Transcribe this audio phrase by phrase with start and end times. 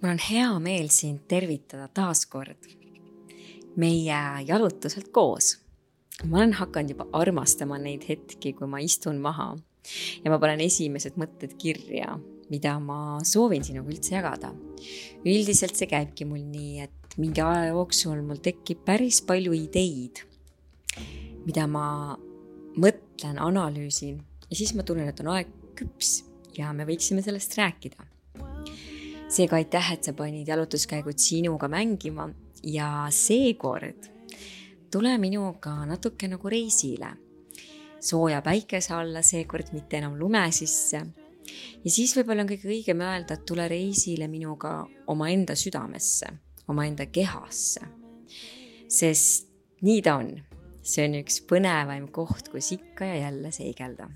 [0.00, 2.68] mul on hea meel sind tervitada taas kord
[3.78, 5.56] meie jalutuselt koos.
[6.24, 9.56] ma olen hakanud juba armastama neid hetki, kui ma istun maha
[10.24, 12.16] ja ma panen esimesed mõtted kirja,
[12.50, 14.52] mida ma soovin sinuga üldse jagada.
[15.24, 20.22] üldiselt see käibki mul nii, et mingi aja jooksul mul tekib päris palju ideid,
[21.46, 22.14] mida ma
[22.78, 26.22] mõtlen, analüüsin ja siis ma tunnen, et on aeg küps
[26.58, 28.06] ja me võiksime sellest rääkida
[29.28, 32.28] seega aitäh, et sa panid jalutuskäigud sinuga mängima
[32.62, 34.08] ja seekord
[34.90, 37.12] tule minuga natuke nagu reisile.
[38.00, 41.02] sooja päikese alla, seekord mitte enam lume sisse.
[41.84, 46.26] ja siis võib-olla on kõige õigem öelda, et tule reisile minuga omaenda südamesse,
[46.68, 47.80] omaenda kehasse.
[48.88, 49.48] sest
[49.82, 50.32] nii ta on,
[50.82, 54.08] see on üks põnevaim koht, kus ikka ja jälle seigelda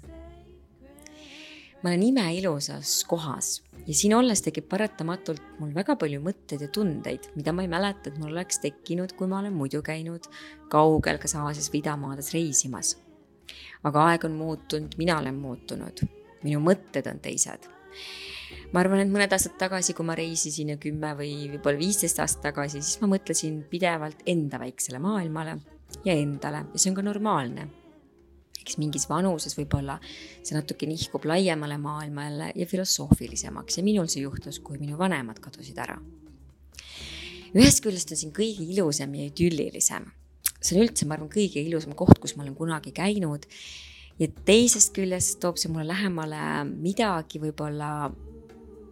[1.83, 7.29] ma olen imeilusas kohas ja siin olles tekib paratamatult mul väga palju mõtteid ja tundeid,
[7.37, 10.29] mida ma ei mäleta, et mul oleks tekkinud, kui ma olen muidu käinud
[10.73, 12.97] kaugel kas Aasias või idamaades reisimas.
[13.83, 16.05] aga aeg on muutunud, mina olen muutunud,
[16.45, 17.67] minu mõtted on teised.
[18.73, 22.53] ma arvan, et mõned aastad tagasi, kui ma reisisin ja kümme või võib-olla viisteist aastat
[22.53, 25.59] tagasi, siis ma mõtlesin pidevalt enda väiksele maailmale
[26.05, 27.82] ja endale ja see on ka normaalne
[28.63, 34.61] eks mingis vanuses võib-olla see natuke nihkub laiemale maailmale ja filosoofilisemaks ja minul see juhtus,
[34.63, 35.99] kui minu vanemad kadusid ära.
[37.53, 40.11] ühest küljest on siin kõige ilusam ja idüllilisem.
[40.61, 43.47] see on üldse, ma arvan, kõige ilusam koht, kus ma olen kunagi käinud.
[44.19, 48.13] ja teisest küljest toob see mulle lähemale midagi võib-olla,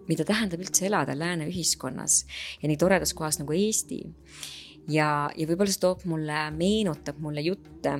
[0.08, 2.24] mida tähendab üldse elada lääne ühiskonnas
[2.62, 4.02] ja nii toredas kohas nagu Eesti
[4.88, 7.94] ja, ja võib-olla see toob mulle, meenutab mulle jutte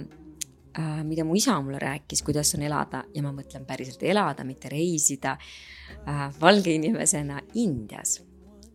[0.78, 5.34] mida mu isa mulle rääkis, kuidas on elada ja ma mõtlen päriselt elada, mitte reisida
[5.34, 8.20] äh, valge inimesena Indias.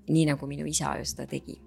[0.05, 1.61] nii nagu minu isa ju seda tegi.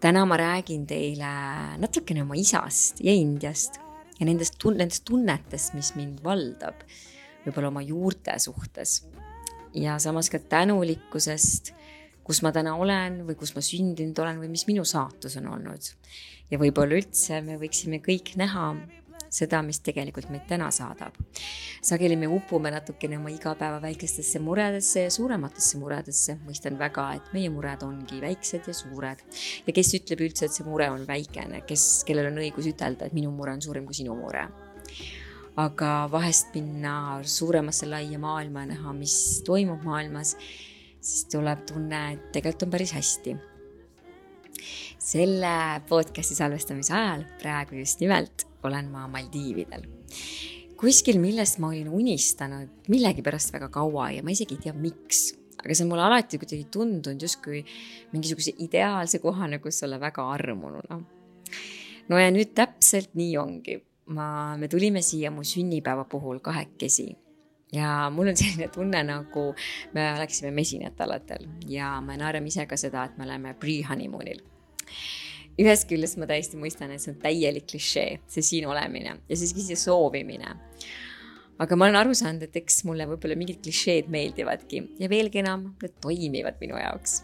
[0.00, 1.32] täna ma räägin teile
[1.78, 3.80] natukene oma isast ja Indiast
[4.20, 6.84] ja nendest tun-, nendest tunnetest, mis mind valdab,
[7.44, 9.08] võib-olla oma juurte suhtes.
[9.74, 11.74] ja samas ka tänulikkusest,
[12.24, 15.90] kus ma täna olen või kus ma sündinud olen või mis minu saatus on olnud.
[16.50, 18.76] ja võib-olla üldse me võiksime kõik näha
[19.30, 21.16] seda, mis tegelikult meid täna saadab.
[21.82, 27.50] sageli me upume natukene oma igapäeva väikestesse muredesse ja suurematesse muredesse, mõistan väga, et meie
[27.50, 29.22] mured ongi väiksed ja suured.
[29.66, 33.16] ja kes ütleb üldse, et see mure on väikene, kes, kellel on õigus ütelda, et
[33.16, 34.48] minu mure on suurem kui sinu mure
[35.58, 39.14] aga vahest minna suuremasse laia maailma ja näha, mis
[39.46, 40.36] toimub maailmas,
[41.00, 43.36] siis tuleb tunne, et tegelikult on päris hästi.
[45.08, 49.86] selle podcast'i salvestamise ajal, praegu just nimelt, olen ma Maldiividel.
[50.78, 55.74] kuskil, millest ma olin unistanud millegipärast väga kaua ja ma isegi ei tea, miks, aga
[55.74, 57.64] see on mulle alati kuidagi tundunud justkui
[58.12, 61.00] mingisuguse ideaalse kohana, kus olla väga armununa.
[62.08, 63.78] no ja nüüd täpselt nii ongi.
[64.14, 67.10] ma, me tulime siia mu sünnipäeva puhul kahekesi
[67.72, 69.50] ja mul on selline tunne, nagu
[69.92, 74.40] me oleksime mesinatalatel ja me naerame ise ka seda, et me oleme pre-honeymoonil
[75.58, 79.64] ühest küljest ma täiesti mõistan, et see on täielik klišee, see siin olemine ja siiski
[79.64, 80.54] siia soovimine.
[81.58, 85.72] aga ma olen aru saanud, et eks mulle võib-olla mingid klišeed meeldivadki ja veelgi enam,
[85.82, 87.22] need toimivad minu jaoks.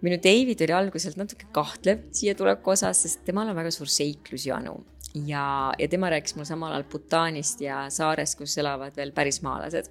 [0.00, 4.78] minu David oli alguselt natuke kahtlev siia tuleku osas, sest temal on väga suur seiklusjanu
[5.14, 9.90] ja, ja tema rääkis mulle samal ajal Bhutanist ja saarest, kus elavad veel pärismaalased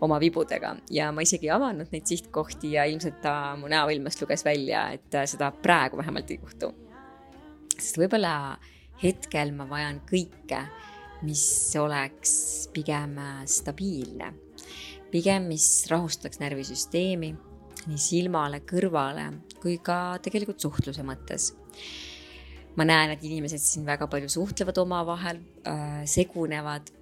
[0.00, 0.76] oma vibudega.
[0.90, 5.18] Ja ma isegi ei avanud neid sihtkohti ja ilmselt ta mu näoilmest luges välja, et
[5.26, 6.72] seda praegu vähemalt ei juhtu.
[7.72, 8.58] sest võib-olla
[9.02, 10.60] hetkel ma vajan kõike,
[11.26, 11.44] mis
[11.80, 14.32] oleks pigem stabiilne,
[15.10, 17.32] pigem, mis rahustaks närvisüsteemi
[17.86, 19.26] nii silmale, kõrvale
[19.62, 21.50] kui ka tegelikult suhtluse mõttes
[22.76, 26.92] ma näen, et inimesed siin väga palju suhtlevad omavahel äh,, segunevad,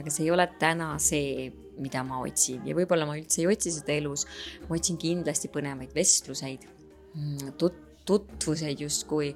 [0.00, 3.72] aga see ei ole täna see, mida ma otsin ja võib-olla ma üldse ei otsi
[3.74, 4.26] seda elus.
[4.68, 6.66] ma otsin kindlasti põnevaid vestluseid
[7.14, 9.30] mm, tut-, tutvuseid justkui,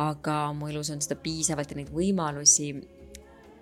[0.00, 2.72] aga mu elus on seda piisavalt ja neid võimalusi.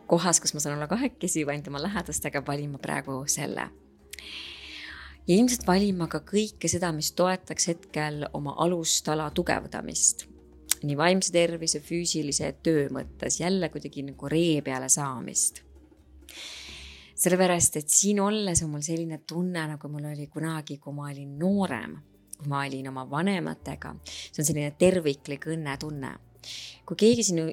[0.06, 3.68] kohas, kus ma saan olla kahekesi või ainult oma lähedastega, valin ma praegu selle
[5.22, 10.31] ja ilmselt valin ma ka kõike seda, mis toetaks hetkel oma alustala tugevdamist
[10.86, 15.62] nii vaimse tervise, füüsilise töö mõttes jälle kuidagi nagu ree peale saamist.
[17.22, 21.36] sellepärast, et siin olles on mul selline tunne, nagu mul oli kunagi, kui ma olin
[21.38, 21.98] noorem,
[22.38, 23.94] kui ma olin oma vanematega.
[24.04, 26.16] see on selline terviklik õnnetunne.
[26.86, 27.46] kui keegi sinu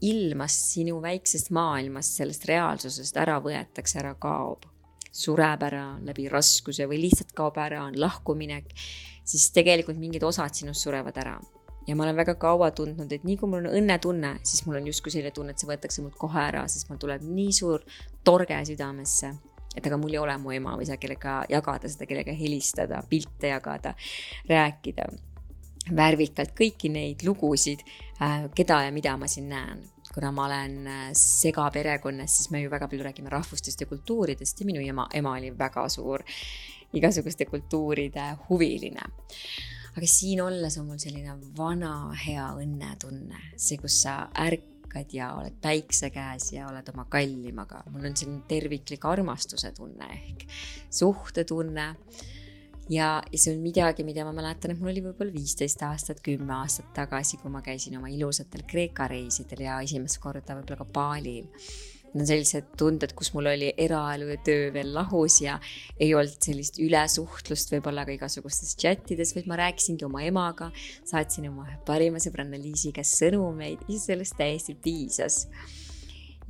[0.00, 4.64] ilmast, sinu väiksest maailmast, sellest reaalsusest ära võetakse, ära kaob,
[5.12, 8.72] sureb ära läbi raskuse või lihtsalt kaob ära, on lahkuminek,
[9.24, 11.36] siis tegelikult mingid osad sinust surevad ära.
[11.86, 14.90] Ja ma olen väga kaua tundnud, et nii kui mul on õnnetunne, siis mul on
[14.90, 17.86] justkui selline tunne, et see võetakse mult kohe ära, sest mul tuleb nii suur
[18.24, 19.32] torge südamesse
[19.76, 23.02] et aga mul ei ole mu ema või ei saa kellega jagada seda, kellega helistada,
[23.08, 23.94] pilte jagada,
[24.50, 25.06] rääkida
[25.96, 27.82] värvikalt kõiki neid lugusid,
[28.20, 29.88] äh, keda ja mida ma siin näen.
[30.10, 34.66] kuna ma olen äh, segaperekonnas, siis me ju väga palju räägime rahvustest ja kultuuridest ja
[34.66, 36.24] minu ema, ema oli väga suur
[36.92, 39.06] igasuguste kultuuride huviline.
[39.96, 41.94] Aga siin olles on mul selline vana
[42.24, 48.10] hea õnnetunne, see, kus sa ärkad ja oled päikse käes ja oled oma kallimaga, mul
[48.10, 50.46] on selline terviklik armastuse tunne ehk
[50.90, 51.94] suhtetunne.
[52.90, 56.56] Ja, ja see on midagi, mida ma mäletan, et mul oli võib-olla viisteist aastat, kümme
[56.56, 61.46] aastat tagasi, kui ma käisin oma ilusatel Kreeka reisidel ja esimest korda võib-olla ka Balil.
[62.10, 65.60] Need on sellised tunded, kus mul oli eraelu ja töö veel lahus ja
[65.94, 70.72] ei olnud sellist ülesuhtlust võib-olla ka igasugustes chattides, vaid ma rääkisingi oma emaga,
[71.06, 75.44] saatsin oma parima sõbranna Liisi käest sõnumeid ja sellest täiesti piisas.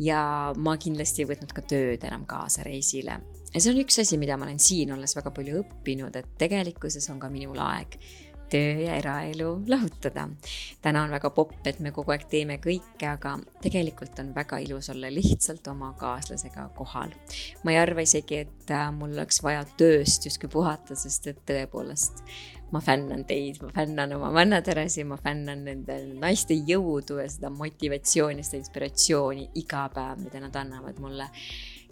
[0.00, 3.18] Ja ma kindlasti ei võtnud ka tööd enam kaasa reisile.
[3.52, 7.10] Ja see on üks asi, mida ma olen siin olles väga palju õppinud, et tegelikkuses
[7.12, 7.98] on ka minul aeg
[8.50, 10.28] töö ja eraelu lahutada.
[10.82, 14.90] täna on väga popp, et me kogu aeg teeme kõike, aga tegelikult on väga ilus
[14.90, 17.14] olla lihtsalt oma kaaslasega kohal.
[17.64, 22.24] ma ei arva isegi, et äh, mul oleks vaja tööst justkui puhata, sest et tõepoolest
[22.70, 28.44] ma fännan teid, ma fännan oma vannaterasi, ma fännan nende naiste jõudu ja seda motivatsiooni,
[28.46, 31.26] seda inspiratsiooni iga päev, mida nad annavad mulle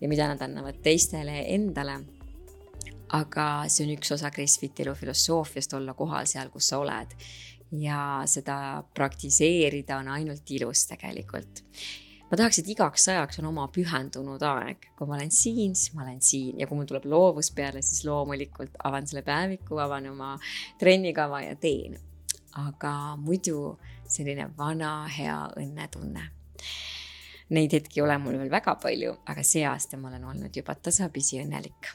[0.00, 1.98] ja mida nad annavad teistele endale.
[3.16, 7.14] Aga see on üks osa Gracefiti elu filosoofiast, olla kohal seal, kus sa oled.
[7.68, 11.60] ja seda praktiseerida on ainult ilus tegelikult
[12.30, 16.06] ma tahaks, et igaks ajaks on oma pühendunud aeg, kui ma olen siin, siis ma
[16.06, 20.34] olen siin ja kui mul tuleb loovus peale, siis loomulikult avan selle päeviku, avan oma
[20.80, 22.00] trennikava ja teen.
[22.58, 23.78] aga muidu
[24.08, 26.24] selline vana hea õnnetunne
[27.48, 30.74] Neid hetki ei ole mul veel väga palju, aga see aasta ma olen olnud juba
[30.74, 31.92] tasapisi õnnelik.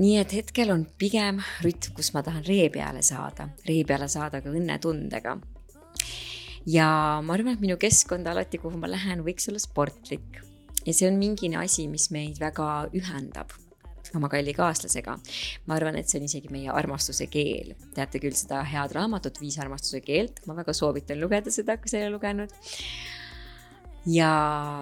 [0.00, 4.40] Nii et hetkel on pigem rütm, kus ma tahan ree peale saada, ree peale saada
[4.40, 5.38] ka õnnetundega.
[6.66, 6.86] ja
[7.24, 10.40] ma arvan, et minu keskkond alati, kuhu ma lähen, võiks olla sportlik
[10.86, 13.52] ja see on mingine asi, mis meid väga ühendab
[14.16, 15.16] oma kalli kaaslasega.
[15.66, 17.74] ma arvan, et see on isegi meie armastuse keel.
[17.94, 22.00] teate küll seda head raamatut Viis armastuse keelt, ma väga soovitan lugeda seda, kui sa
[22.00, 22.54] ei ole lugenud.
[24.06, 24.30] ja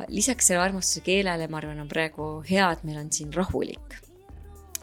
[0.09, 3.99] lisaks sellele armastuse keelele, ma arvan, on praegu hea, et meil on siin rahulik.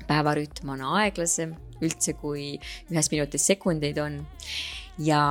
[0.08, 2.56] Päevarütm on aeglasem üldse, kui
[2.92, 4.22] ühes minutis sekundeid on.
[4.98, 5.22] Ja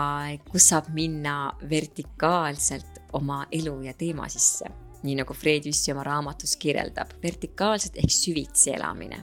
[0.51, 4.69] kus saab minna vertikaalselt oma elu ja teema sisse
[5.05, 9.21] nii nagu Fred Jüssi oma raamatus kirjeldab, vertikaalselt ehk süvitsi elamine,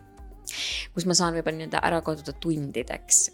[0.94, 3.30] kus ma saan võib-olla nii-öelda ära kaduda tundideks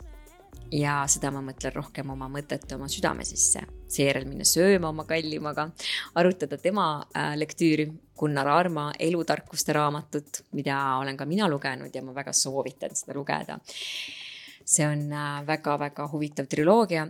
[0.71, 3.61] ja seda ma mõtlen rohkem oma mõtete, oma südame sisse.
[3.87, 5.69] seejärel minna sööma oma kallimaga,
[6.15, 7.87] arutada tema äh, lektüüri,
[8.17, 13.59] Gunnar Arma elutarkuste raamatut, mida olen ka mina lugenud ja ma väga soovitan seda lugeda.
[14.65, 15.09] see on
[15.47, 17.07] väga-väga äh, huvitav triloogia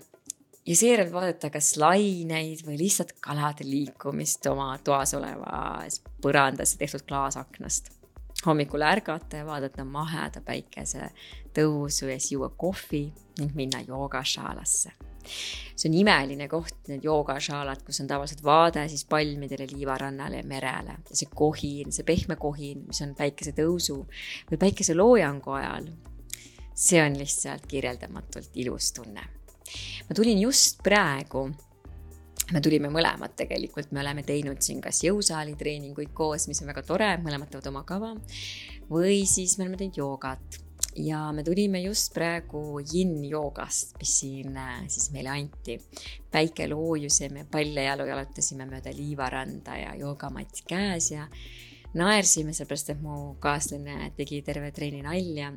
[0.67, 7.91] ja seejärel vaadata kas laineid või lihtsalt kalade liikumist oma toas olevas põrandas tehtud klaasaknast.
[8.45, 11.09] hommikul ärgata ja vaadata maheda päikese
[11.57, 13.03] tõusu ja siis juua kohvi
[13.39, 14.91] ning minna joogašaalasse.
[15.75, 20.95] see on imeline koht, need joogašaalad, kus on tavaliselt vaade siis palmidele, liivarannale ja merele
[21.09, 23.97] ja see kohin, see pehme kohin, mis on päikesetõusu
[24.51, 25.89] või päikeseloojangu ajal.
[26.73, 29.27] see on lihtsalt kirjeldamatult ilus tunne
[30.09, 31.47] ma tulin just praegu
[32.53, 36.83] me tulime mõlemad tegelikult, me oleme teinud siin kas jõusaali treeninguid koos, mis on väga
[36.87, 38.13] tore, mõlemad teevad oma kava.
[38.89, 40.61] või siis me oleme teinud joogat
[40.97, 45.77] ja me tulime just praegu yin-joogast, mis siin äh, siis meile anti.
[46.31, 51.27] päike loojus ja me paljajalu jalutasime mööda liivaranda ja joogamatt käes ja
[51.97, 55.53] naersime, sellepärast et mu kaaslane tegi terve treeni nalja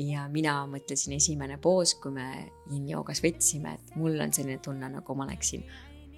[0.00, 2.28] ja mina mõtlesin esimene poos, kui me
[2.70, 5.64] yin-joogas võtsime, et mul on selline tunne, nagu ma oleksin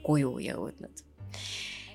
[0.03, 1.05] koju jõudnud.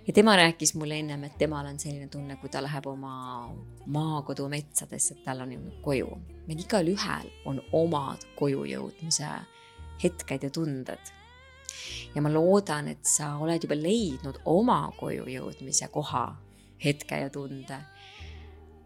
[0.08, 3.54] Ja tema rääkis mulle ennem, et temal on selline tunne, kui ta läheb oma
[3.86, 6.18] maakodu metsadesse, et tal on jõudnud koju.
[6.48, 9.30] meil igalühel on omad koju jõudmise
[10.04, 11.12] hetked ja tunded.
[12.16, 16.38] ja ma loodan, et sa oled juba leidnud oma koju jõudmise koha,
[16.84, 17.80] hetke ja tunde.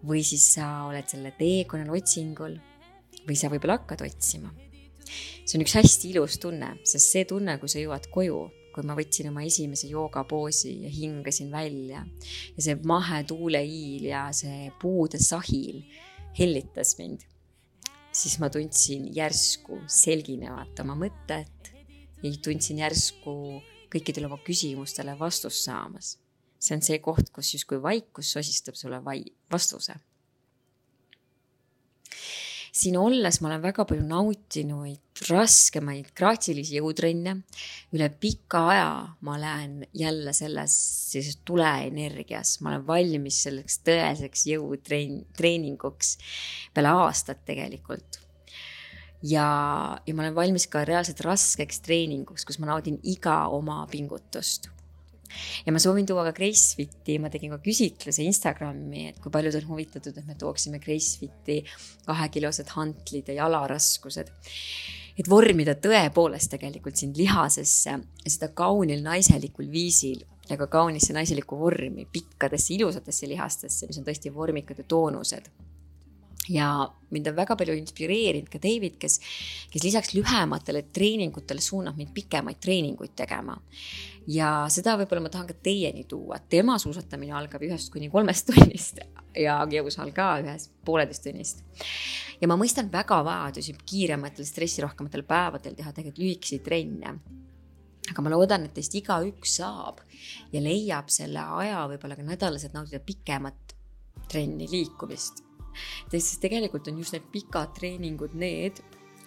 [0.08, 2.58] või siis sa oled selle teekonnal otsingul
[3.28, 4.50] või sa võib-olla hakkad otsima.
[5.46, 8.96] see on üks hästi ilus tunne, sest see tunne, kui sa jõuad koju, kui ma
[8.98, 12.06] võtsin oma esimese joogapoosi ja hingasin välja
[12.56, 15.82] ja see mahe tuuleiil ja see puude sahil
[16.38, 17.25] hellitas mind,
[18.16, 21.74] siis ma tundsin järsku selginevat oma mõtet
[22.22, 23.36] ja tundsin järsku
[23.92, 26.18] kõikidele oma küsimustele vastust saamas.
[26.62, 29.98] see on see koht, kus justkui vaikus sosistab sulle vai-, vastuse
[32.72, 37.36] siin olles ma olen väga palju nautinud raskemaid graatsilisi jõutrenne.
[37.94, 38.92] üle pika aja
[39.28, 40.75] ma lähen jälle selles
[41.12, 46.18] sellises tuleenergias, ma olen valmis selleks tõeseks jõutrein-, treeninguks
[46.74, 48.22] peale aastat tegelikult.
[49.22, 49.46] Ja,
[50.08, 54.72] ja ma olen valmis ka reaalselt raskeks treeninguks, kus ma naudin iga oma pingutust
[55.65, 59.69] ja ma soovin tuua ka Gracefiti, ma tegin ka küsitluse Instagrami, et kui paljud on
[59.73, 61.61] huvitatud, et me tooksime Gracefiti
[62.07, 64.33] kahekilosed hantlid ja jalaraskused.
[65.19, 72.07] et vormida tõepoolest tegelikult sind lihasesse seda kaunil naiselikul viisil ja ka kaunisse naiselikku vormi
[72.11, 75.51] pikkadesse ilusatesse lihastesse, mis on tõesti vormikad ja toonused
[76.50, 79.19] ja mind on väga palju inspireerinud ka David, kes,
[79.71, 83.57] kes lisaks lühematele treeningutele suunab mind pikemaid treeninguid tegema.
[84.30, 89.01] Ja seda võib-olla ma tahan ka teieni tuua, tema suusatamine algab ühest kuni kolmest tunnist
[89.38, 91.63] ja jõusaal ka ühest pooleteist tunnist.
[92.42, 97.16] ja ma mõistan väga vajadusi kiirematel, stressirohkematel päevadel teha tegelikult lühikesi trenne.
[98.12, 100.01] Aga ma loodan, et teist igaüks saab
[100.51, 103.75] ja leiab selle aja võib-olla ka nädalas, et nautida pikemat
[104.28, 105.46] trenni liikumist.
[106.12, 108.82] Sest tegelikult on just need pikad treeningud need,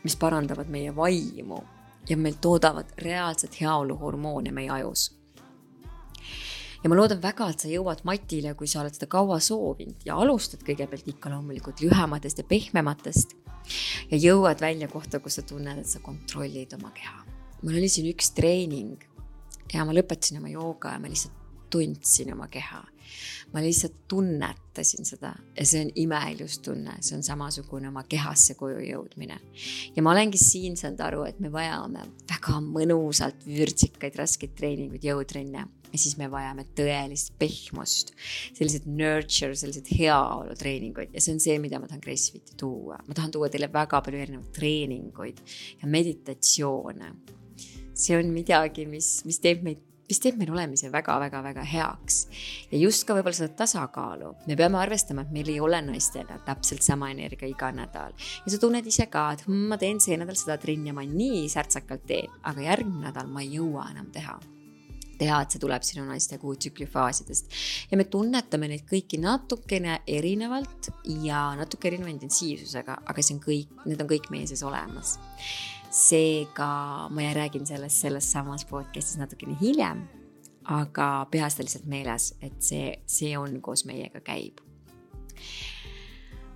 [0.05, 1.63] mis parandavad meie vaimu
[2.09, 5.13] ja meil toodavad reaalset heaoluhormoone meie ajus.
[6.85, 10.17] ja ma loodan väga, et sa jõuad matile, kui sa oled seda kaua soovinud ja
[10.21, 13.37] alustad kõigepealt ikka loomulikult lühematest ja pehmematest
[14.11, 17.25] ja jõuad välja kohta, kus sa tunned, et sa kontrollid oma keha.
[17.63, 19.01] mul oli siin üks treening
[19.73, 21.44] ja ma lõpetasin oma jooga ja ma lihtsalt
[21.75, 22.85] tundsin oma keha
[23.55, 28.81] ma lihtsalt tunnetasin seda ja see on imeilus tunne, see on samasugune oma kehasse koju
[28.83, 29.39] jõudmine.
[29.95, 35.67] ja ma olengi siin saanud aru, et me vajame väga mõnusalt vürtsikaid raskeid treeninguid, jõutrenne
[35.95, 38.11] ja siis me vajame tõelist pehmust,
[38.57, 42.99] sellised nurture, sellised heaolutreeninguid ja see on see, mida ma tahan Gracefiti tuua.
[43.07, 45.43] ma tahan tuua teile väga palju erinevaid treeninguid
[45.79, 47.15] ja meditatsioone.
[47.95, 52.21] see on midagi, mis, mis teeb meid mis teeb meil olemise väga-väga-väga heaks.
[52.71, 56.87] ja just ka võib-olla seda tasakaalu, me peame arvestama, et meil ei ole naistena täpselt
[56.87, 58.15] sama energia iga nädal.
[58.15, 61.49] ja sa tunned ise ka, et hm, ma teen see nädal seda trenni ma nii
[61.51, 64.39] särtsakalt teen, aga järgmine nädal ma ei jõua enam teha.
[65.15, 67.53] Teha, et see tuleb sinu naiste kuutsükli faasidest.
[67.87, 70.91] Ja me tunnetame neid kõiki natukene erinevalt
[71.23, 75.15] ja natuke erineva intensiivsusega, aga see on kõik, need on kõik meie sees olemas
[75.95, 80.01] seega ma räägin sellest selles samas podcast'is natukene hiljem,
[80.75, 84.59] aga pea seda lihtsalt meeles, et see, see on koos meiega käib.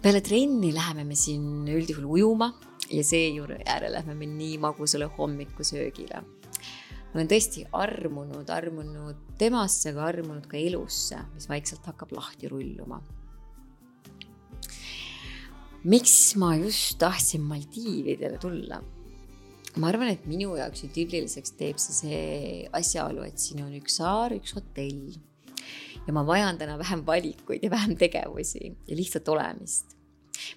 [0.03, 2.53] peale trenni läheme me siin üldjuhul ujuma
[2.91, 6.23] ja seejuures lähme me nii magusale hommikusöögile.
[6.23, 13.03] ma olen tõesti armunud, armunud temasse, aga armunud ka elusse, mis vaikselt hakkab lahti rulluma
[15.85, 18.83] miks ma just tahtsin Maldiividele tulla?
[19.77, 24.33] Ma arvan, et minu jaoks idülliliseks teeb see see asjaolu, et siin on üks saar,
[24.37, 25.19] üks hotell.
[26.07, 29.95] ja ma vajan täna vähem valikuid ja vähem tegevusi ja lihtsalt olemist.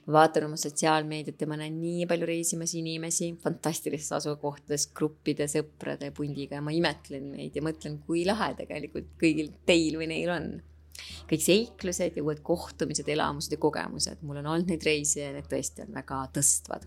[0.05, 6.13] ma vaatan oma sotsiaalmeediat ja ma näen nii palju reisimas inimesi fantastilistes asukohtades gruppide, sõprade,
[6.15, 10.51] pundiga ja ma imetlen neid ja mõtlen, kui lahe tegelikult kõigil teil või neil on
[11.27, 15.49] kõik seiklused ja uued kohtumised, elamused ja kogemused, mul on olnud neid reise ja need
[15.51, 16.85] tõesti on väga tõstvad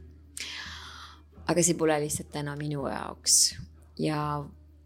[1.48, 3.54] aga see pole lihtsalt täna minu jaoks
[4.00, 4.18] ja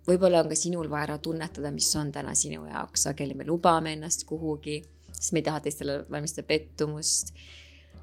[0.08, 3.94] võib-olla on ka sinul vaja ära tunnetada, mis on täna sinu jaoks, sageli me lubame
[3.96, 4.80] ennast kuhugi,
[5.12, 7.34] sest me ei taha teistele valmistada pettumust.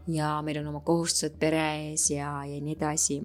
[0.08, 3.22] ja meil on oma kohustused pere ees ja, ja nii edasi.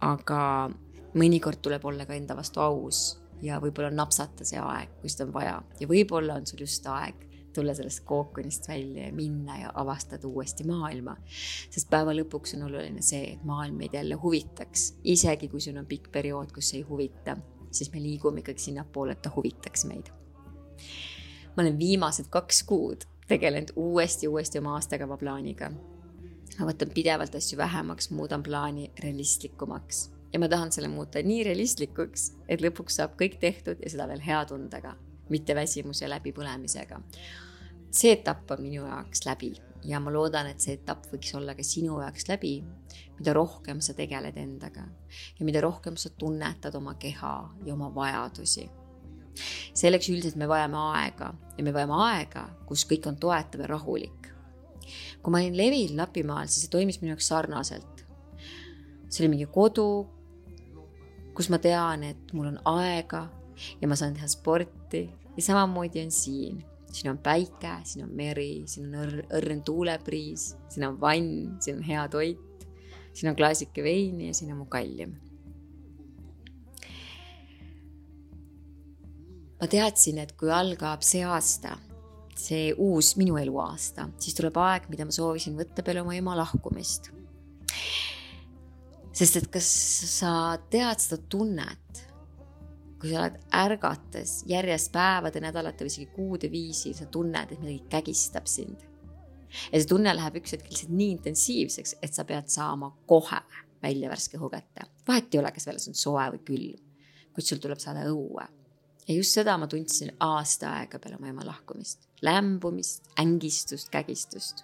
[0.00, 0.70] aga
[1.14, 5.34] mõnikord tuleb olla ka enda vastu aus ja võib-olla napsata see aeg, kui seda on
[5.34, 10.28] vaja ja võib-olla on sul just aeg tulla sellest kookonist välja ja minna ja avastada
[10.28, 11.16] uuesti maailma.
[11.70, 15.86] sest päeva lõpuks on oluline see, et maailm meid jälle huvitaks, isegi kui sul on
[15.86, 17.36] pikk periood, kus ei huvita,
[17.70, 20.12] siis me liigume ikkagi sinnapoole, et ta huvitaks meid.
[21.56, 25.70] ma olen viimased kaks kuud tegelenud uuesti, uuesti oma aastakava plaaniga.
[26.58, 32.32] ma võtan pidevalt asju vähemaks, muudan plaani realistlikumaks ja ma tahan selle muuta nii realistlikuks,
[32.48, 34.96] et lõpuks saab kõik tehtud ja seda veel hea tundega
[35.32, 37.00] mitte väsimuse läbipõlemisega.
[37.92, 39.52] see etapp on minu jaoks läbi
[39.84, 42.54] ja ma loodan, et see etapp võiks olla ka sinu jaoks läbi,
[43.18, 44.84] mida rohkem sa tegeled endaga
[45.38, 47.34] ja mida rohkem sa tunnetad oma keha
[47.66, 48.68] ja oma vajadusi.
[49.74, 54.28] selleks üldiselt me vajame aega ja me vajame aega, kus kõik on toetav ja rahulik.
[55.22, 58.04] kui ma olin Levil Lapimaal, siis see toimis minu jaoks sarnaselt.
[59.08, 60.06] see oli mingi kodu,
[61.34, 63.28] kus ma tean, et mul on aega
[63.80, 66.62] ja ma saan teha sporti ja samamoodi on siin
[66.92, 71.80] siin on päike, siin on meri, siin on õrn, õrn tuulepriis, siin on vann, siin
[71.80, 72.66] on hea toit,
[73.12, 75.16] siin on klaasike veini ja siin on mu kallim.
[79.62, 81.76] ma teadsin, et kui algab see aasta,
[82.34, 87.12] see uus minu eluaasta, siis tuleb aeg, mida ma soovisin võtta peale oma ema lahkumist.
[89.12, 89.68] sest et kas
[90.16, 90.32] sa
[90.72, 92.02] tead seda tunnet
[93.02, 97.82] kui sa oled ärgates järjest päevade, nädalate või isegi kuude viisi, sa tunned, et midagi
[97.90, 98.84] kägistab sind.
[99.72, 103.40] ja see tunne läheb üks hetk lihtsalt nii intensiivseks, et sa pead saama kohe
[103.82, 104.86] välja värske õhu kätte.
[105.08, 106.78] vahet ei ole, kas väljas on soe või külm,
[107.34, 108.46] kuid sul tuleb saada õue.
[109.08, 112.06] ja just seda ma tundsin aasta aega peale oma ema lahkumist.
[112.22, 114.62] lämbumist, ängistust, kägistust.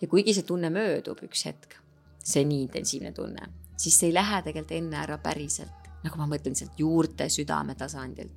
[0.00, 1.78] ja kuigi see tunne möödub üks hetk,
[2.18, 3.46] see nii intensiivne tunne,
[3.78, 8.36] siis see ei lähe tegelikult enne ära päriselt nagu ma mõtlen sealt juurte südame tasandilt.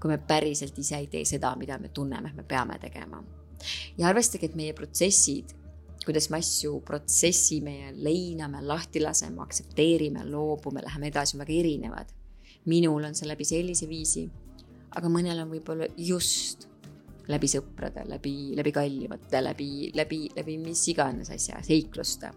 [0.00, 3.22] kui me päriselt ise ei tee seda, mida me tunneme, et me peame tegema.
[3.98, 5.54] ja arvestage, et meie protsessid,
[6.04, 12.14] kuidas me asju protsessime ja leiname, lahti laseme, aktsepteerime, loobume, läheme edasi, on väga erinevad.
[12.64, 14.28] minul on see läbi sellise viisi,
[14.96, 16.68] aga mõnel on võib-olla just
[17.28, 22.32] läbi sõprade, läbi, läbi kallimate, läbi, läbi, läbi mis iganes asja, seikluste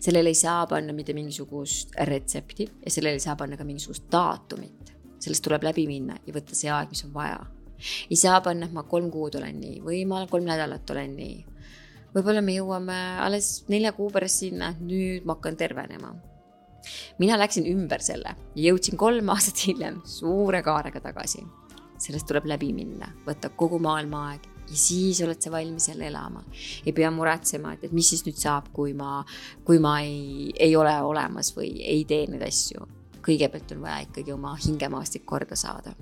[0.00, 4.92] sellele ei saa panna mitte mingisugust retsepti ja sellele ei saa panna ka mingisugust daatumit.
[5.18, 7.40] sellest tuleb läbi minna ja võtta see aeg, mis on vaja.
[8.10, 11.44] ei saa panna, et ma kolm kuud olen nii või ma kolm nädalat olen nii.
[12.14, 16.14] võib-olla me jõuame alles nelja kuu pärast sinna, et nüüd ma hakkan tervenema
[17.18, 21.44] mina läksin ümber selle ja jõudsin kolm aastat hiljem suure kaarega tagasi.
[21.98, 26.44] sellest tuleb läbi minna, võtta kogu maailma aeg ja siis oled sa valmis jälle elama.
[26.86, 29.24] ei pea muretsema, et, et mis siis nüüd saab, kui ma,
[29.64, 32.88] kui ma ei, ei ole olemas või ei tee neid asju.
[33.24, 35.94] kõigepealt on vaja ikkagi oma hingemaastik korda saada.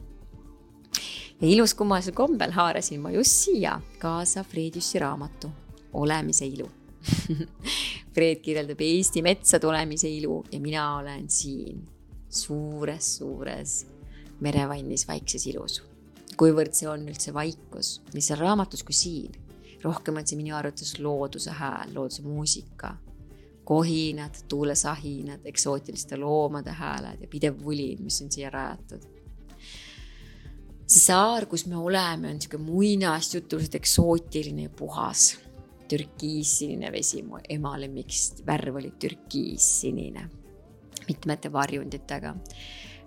[1.41, 5.51] ja ilus kummalisel kombel haarasin ma just siia kaasa Frediusi raamatu
[5.93, 6.71] Olemise ilu
[8.15, 11.83] Fred kirjeldab Eesti metsade olemise ilu ja mina olen siin
[12.33, 13.87] suures-suures
[14.41, 15.83] merevannis vaikses ilus
[16.39, 19.39] kuivõrd see on üldse vaikus, nii seal raamatus kui siin.
[19.83, 22.93] rohkem on see minu arvates looduse hääl, looduse muusika,
[23.67, 29.03] kohinad, tuulesahinad, eksootiliste loomade hääled ja pidev vuli, mis on siia rajatud.
[30.87, 35.39] see saar, kus me oleme, on sihuke muinasjutuliselt eksootiline ja puhas.
[35.89, 40.29] türkiissinine vesi, mu ema lemmikst värv oli türkiissinine,
[41.09, 42.35] mitmete varjunditega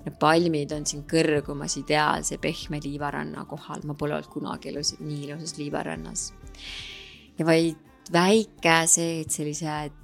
[0.05, 5.23] Need palmid on siin kõrgumas ideaalse pehme liivaranna kohal, ma pole olnud kunagi elus nii
[5.25, 6.31] ilusas liivarannas.
[7.39, 10.03] ja vaid väikesed sellised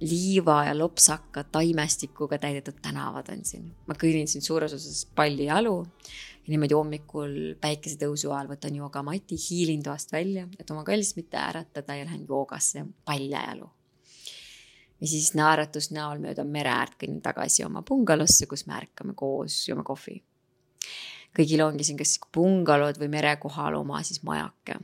[0.00, 3.70] liiva ja lopsaka taimestikuga täidetud tänavad on siin.
[3.86, 5.76] ma kõnnin siin suures osas pallijalu
[6.46, 11.96] ja niimoodi hommikul päikesetõusu ajal võtan joogamati, hiilin toast välja, et oma kallist mitte äratada
[11.96, 13.70] ja lähen joogasse paljajalu
[15.00, 19.64] ja siis naeratus näol mööda mere äärt kõnnin tagasi oma bungalosse, kus me ärkame koos,
[19.68, 20.22] joome kohvi.
[21.36, 24.78] kõigil ongi siin kas bungalood või mere kohal oma siis majake.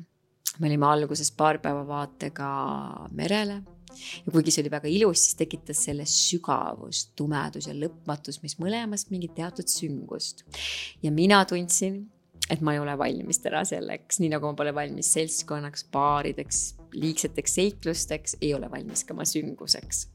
[0.59, 2.51] me olime alguses paar päeva vaatega
[3.13, 3.63] merele
[4.27, 9.13] ja kuigi see oli väga ilus, siis tekitas selle sügavus, tumedus ja lõpmatus, mis mõlemast
[9.13, 10.45] mingit teatud süngust.
[11.03, 12.07] ja mina tundsin,
[12.51, 17.55] et ma ei ole valmis täna selleks, nii nagu ma pole valmis seltskonnaks, baarideks, liigseteks
[17.55, 20.07] seiklusteks, ei ole valmis ka oma sünguseks.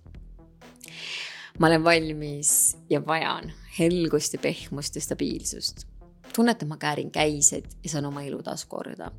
[1.59, 5.87] ma olen valmis ja vajan helgust ja pehmust ja stabiilsust.
[6.35, 9.11] tunnet, et ma käärin käised ja saan oma elu taas korda.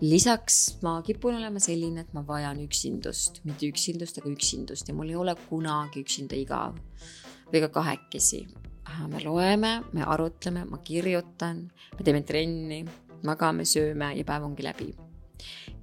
[0.00, 5.08] lisaks ma kipun olema selline, et ma vajan üksindust, mitte üksindust, aga üksindust ja mul
[5.08, 6.76] ei ole kunagi üksinda igav
[7.52, 8.46] või ka kahekesi
[9.08, 12.82] me loeme, me arutleme, ma kirjutan, me teeme trenni,
[13.24, 14.92] magame, sööme ja päev ongi läbi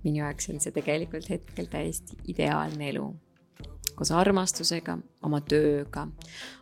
[0.04, 3.08] minu jaoks on see tegelikult hetkel täiesti ideaalne elu.
[4.00, 4.94] koos armastusega,
[5.28, 6.06] oma tööga,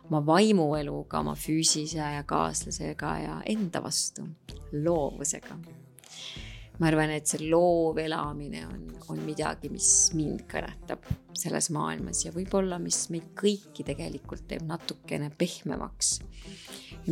[0.08, 4.26] oma vaimueluga, oma füüsise ja kaaslasega ja enda vastu,
[4.72, 5.58] loovusega.
[6.78, 11.06] ma arvan, et see loov elamine on, on midagi, mis mind kõnetab
[11.38, 16.16] selles maailmas ja võib-olla, mis meid kõiki tegelikult teeb natukene pehmemaks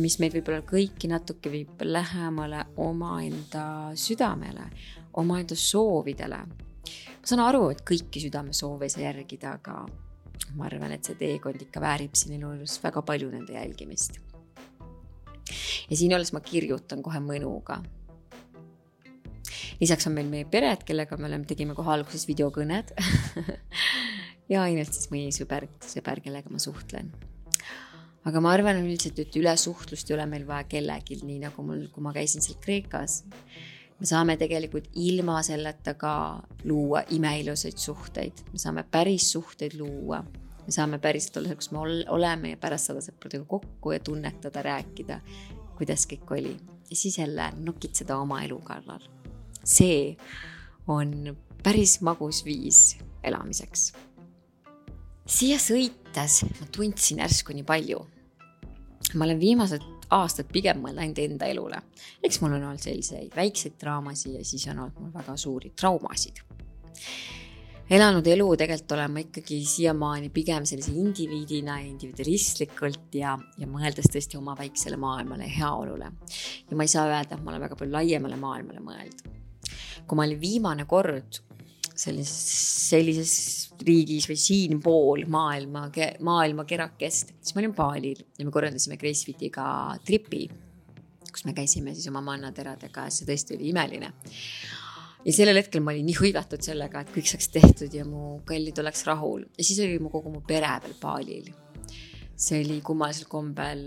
[0.01, 4.67] mis meid võib-olla kõiki natuke viib lähemale omaenda südamele,
[5.17, 6.45] omaenda soovidele
[7.27, 9.81] ma saan aru, et kõiki südamesoove ei saa järgida, aga
[10.55, 14.19] ma arvan, et see teekond ikka väärib siin elus väga palju nende jälgimist.
[15.89, 17.81] ja siinolles ma kirjutan kohe mõnuga.
[19.81, 22.95] lisaks on meil meie pered, kellega me oleme, tegime kohe alguses videokõned
[24.53, 27.11] ja ainult siis mõni sõber, sõber, kellega ma suhtlen
[28.27, 31.89] aga ma arvan üldiselt, et üle suhtlust ei ole meil vaja kellelgi, nii nagu mul,
[31.91, 33.23] kui ma käisin seal Kreekas.
[33.99, 36.13] Me saame tegelikult ilma selleta ka
[36.69, 40.23] luua imeilusaid suhteid, me saame päris suhteid luua.
[40.67, 41.79] me saame päriselt olla seal, kus me
[42.09, 45.21] oleme ja pärast saada sõpradega kokku ja tunnetada, rääkida,
[45.77, 46.57] kuidas kõik oli.
[46.89, 49.01] ja siis jälle nokitseda oma elu kallal.
[49.63, 50.17] see
[50.87, 53.91] on päris magus viis elamiseks
[55.27, 57.99] siia sõites ma tundsin järsku nii palju
[59.19, 59.83] ma olen viimased
[60.15, 61.81] aastad pigem mõelnud enda elule.
[62.23, 66.41] eks mul on olnud selliseid väikseid draamasid ja siis on olnud mul väga suuri traumasid.
[67.89, 74.39] elanud elu tegelikult olen ma ikkagi siiamaani pigem sellise indiviidina individualistlikult ja, ja mõeldes tõesti
[74.39, 76.11] oma väiksele maailmale ja heaolule.
[76.69, 79.27] ja ma ei saa öelda, et ma olen väga palju laiemale maailmale mõelnud.
[80.07, 81.46] kui ma olin viimane kord
[81.97, 82.37] sellises,
[82.89, 83.33] sellises
[83.85, 85.87] riigis või siinpool maailma,
[86.25, 89.67] maailma kerakest, siis ma olin Balil ja me korraldasime Gracefitiga
[90.05, 90.47] tripi,
[91.31, 94.11] kus me käisime siis oma mannateradega ja see tõesti oli imeline.
[95.25, 98.79] ja sellel hetkel ma olin nii hõivatud sellega, et kõik saaks tehtud ja mu kallid
[98.81, 101.51] oleks rahul ja siis oli mu kogu mu pere veel Balil.
[102.35, 103.83] see oli kummalisel kombel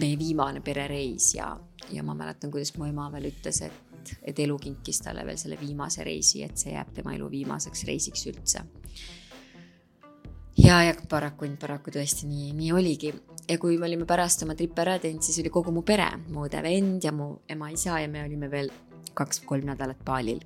[0.00, 1.52] meie viimane perereis ja,
[1.92, 5.38] ja ma mäletan, kuidas mu ema veel ütles, et et, et elu kinkis talle veel
[5.40, 8.64] selle viimase reisi, et see jääb tema elu viimaseks reisiks üldse.
[10.58, 13.14] ja, ja paraku, paraku tõesti nii, nii oligi.
[13.48, 16.46] ja kui me olime pärast oma tripi ära teinud, siis oli kogu mu pere, mu
[16.48, 18.70] õde-vend ja mu ema-isa ja me olime veel
[19.14, 20.42] kaks-kolm nädalat baalil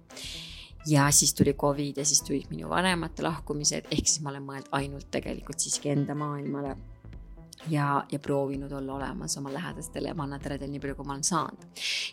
[0.87, 4.71] ja siis tuli Covid ja siis tulid minu vanemate lahkumised, ehk siis ma olen mõelnud
[4.73, 6.77] ainult tegelikult siiski enda maailmale
[7.71, 11.66] ja, ja proovinud olla olemas oma lähedastele ja mannateredel nii palju, kui ma olen saanud.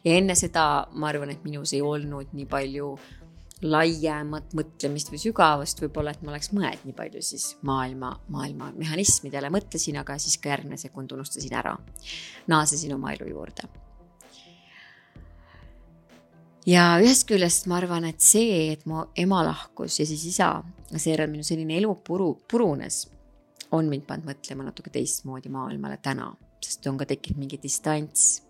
[0.03, 2.95] ja enne seda ma arvan, et minus ei olnud nii palju
[3.65, 9.49] laiemat mõtlemist või sügavust võib-olla, et ma oleks mõelnud nii palju siis maailma, maailma mehhanismidele
[9.53, 11.77] mõtlesin, aga siis ka järgmine sekund unustasin ära.
[12.47, 13.69] naasesin oma elu juurde.
[16.65, 20.63] ja ühest küljest ma arvan, et see, et mu ema lahkus ja siis isa,
[20.95, 23.14] seejärel minu selline elu puru, purunes
[23.75, 26.31] on mind pannud mõtlema natuke teistmoodi maailmale täna,
[26.63, 28.41] sest on ka tekkinud mingi distants.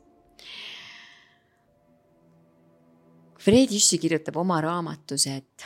[3.45, 5.65] Fred Jüssi kirjutab oma raamatus, et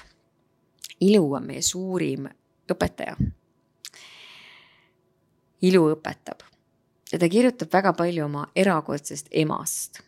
[1.05, 2.27] ilu on meie suurim
[2.69, 3.15] õpetaja.
[5.61, 6.45] ilu õpetab
[7.11, 10.01] ja ta kirjutab väga palju oma erakordsest emast.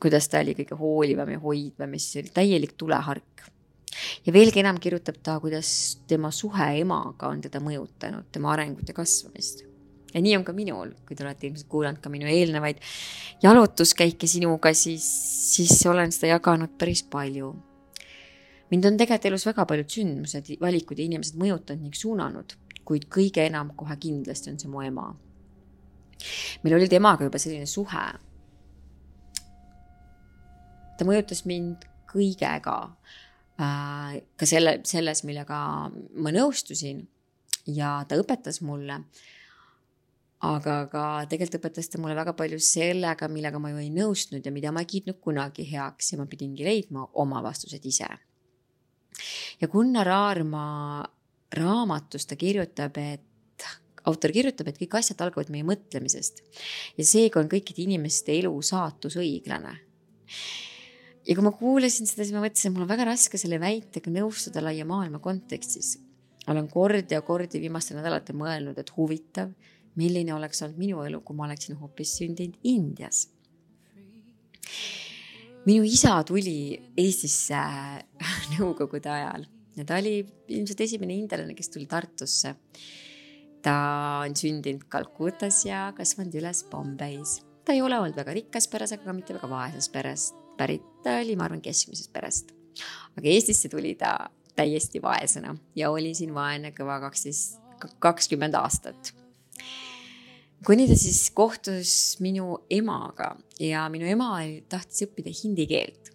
[0.00, 3.42] kuidas ta oli kõige hoolivam ja hoidvam ja siis oli täielik tulehark
[4.26, 5.70] ja veelgi enam kirjutab ta, kuidas
[6.08, 9.64] tema suhe emaga on teda mõjutanud, tema arengut ja kasvamist.
[10.14, 12.80] ja nii on ka minul, kui te olete ilmselt kuulanud ka minu eelnevaid
[13.42, 15.06] jalutuskäike sinuga, siis,
[15.54, 17.54] siis olen seda jaganud päris palju.
[18.70, 23.46] mind on tegelikult elus väga paljud sündmused, valikud ja inimesed mõjutanud ning suunanud, kuid kõige
[23.46, 25.14] enam kohe kindlasti on see mu ema.
[26.62, 28.06] meil oli temaga juba selline suhe.
[30.98, 32.90] ta mõjutas mind kõigega
[33.60, 35.58] ka selle, selles, millega
[35.90, 37.02] ma nõustusin
[37.68, 39.02] ja ta õpetas mulle.
[40.40, 44.52] aga ka tegelikult õpetas ta mulle väga palju sellega, millega ma ju ei nõustunud ja
[44.52, 48.08] mida ma ei kiitnud kunagi heaks ja ma pidingi leidma oma vastused ise.
[49.60, 51.04] ja Gunnar Aarma
[51.52, 53.66] raamatus ta kirjutab, et
[54.08, 56.40] autor kirjutab, et kõik asjad algavad meie mõtlemisest
[56.96, 59.76] ja seega on kõikide inimeste elu saatus õiglane
[61.26, 64.12] ja kui ma kuulasin seda, siis ma mõtlesin, et mul on väga raske selle väitega
[64.14, 65.98] nõustuda laia maailma kontekstis.
[66.48, 69.52] olen kordi ja kordi viimastel nädalatel mõelnud, et huvitav,
[70.00, 73.28] milline oleks olnud minu elu, kui ma oleksin hoopis sündinud Indias.
[75.66, 77.60] minu isa tuli Eestisse
[78.56, 82.54] nõukogude ajal ja ta oli ilmselt esimene indialane, kes tuli Tartusse.
[83.62, 83.74] ta
[84.24, 87.40] on sündinud Kalkutas ja kasvanud üles Bombeis.
[87.64, 91.16] ta ei ole olnud väga rikas peres, aga ka mitte väga vaeses peres pärit, ta
[91.20, 92.52] oli, ma arvan, keskmisest perest.
[93.16, 97.58] aga Eestisse tuli ta täiesti vaesena ja oli siin vaene kõva kaksteist,
[97.98, 99.14] kakskümmend aastat.
[100.66, 106.12] kuni ta siis kohtus minu emaga ja minu ema tahtis õppida hindi keelt.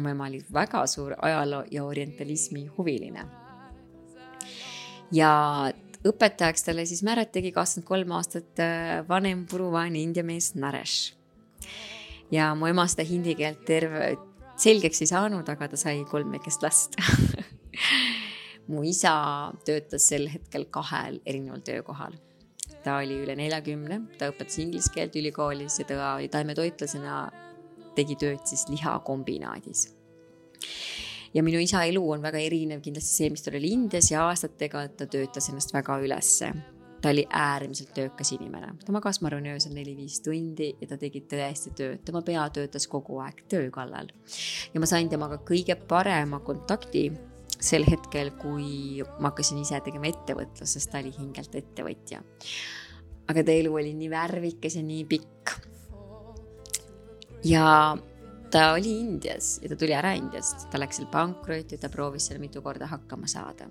[0.00, 3.26] mu ema oli väga suur ajaloo ja orientalismi huviline.
[5.12, 5.32] ja
[6.02, 11.14] õpetajaks talle siis määratigi kakskümmend kolm aastat äh, vanem puruvaene India mees Naresh
[12.32, 14.14] ja mu ema seda hindi keelt terve,
[14.60, 16.98] selgeks ei saanud, aga ta sai kolm väikest last
[18.70, 19.14] mu isa
[19.66, 22.16] töötas sel hetkel kahel erineval töökohal.
[22.82, 27.18] ta oli üle neljakümne, ta õpetas inglise keelt ülikoolis ja ta taimetoitlasena
[27.96, 29.86] tegi tööd siis lihakombinaadis
[31.34, 34.86] ja minu isa elu on väga erinev kindlasti see, mis tal oli Indias ja aastatega
[34.96, 36.52] ta töötas ennast väga ülesse.
[37.02, 41.24] Ta oli äärmiselt töökas inimene, ta magas, ma arvan, öösel neli-viis tundi ja ta tegi
[41.28, 44.12] tõesti tööd, tema pea töötas kogu aeg töö kallal.
[44.74, 47.08] ja ma sain temaga kõige parema kontakti
[47.62, 52.22] sel hetkel, kui ma hakkasin ise tegema ettevõtlust, sest ta oli hingelt ettevõtja.
[53.30, 55.56] aga ta elu oli nii värvikas ja nii pikk.
[57.44, 57.66] ja
[58.50, 62.38] ta oli Indias ja ta tuli ära Indiast, ta läks seal pankrotti, ta proovis seal
[62.38, 63.70] mitu korda hakkama saada.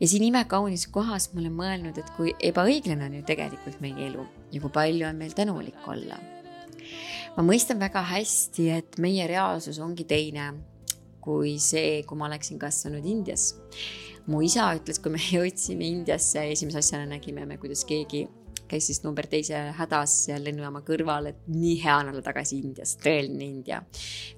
[0.00, 4.24] Ja siin imekaunis kohas ma olen mõelnud, et kui ebaõiglane on ju tegelikult meie elu
[4.52, 6.18] ja kui palju on meil tänulik olla.
[7.36, 10.52] ma mõistan väga hästi, et meie reaalsus ongi teine
[11.26, 13.54] kui see, kui ma oleksin kasvanud Indias.
[14.26, 18.26] mu isa ütles, kui me jõudsime Indiasse, esimese asjana nägime me, kuidas keegi
[18.66, 22.96] käis siis number teise hädas seal lennujaama kõrval, et nii hea on olla tagasi Indias,
[23.02, 23.82] tõeline India.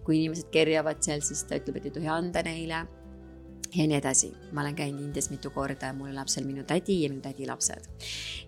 [0.04, 2.84] kui inimesed kerjavad seal, siis ta ütleb, et ei tohi anda neile
[3.74, 4.32] ja nii edasi.
[4.52, 7.46] ma olen käinud Indias mitu korda ja mul elab seal minu tädi ja minu tädi
[7.46, 7.84] lapsed.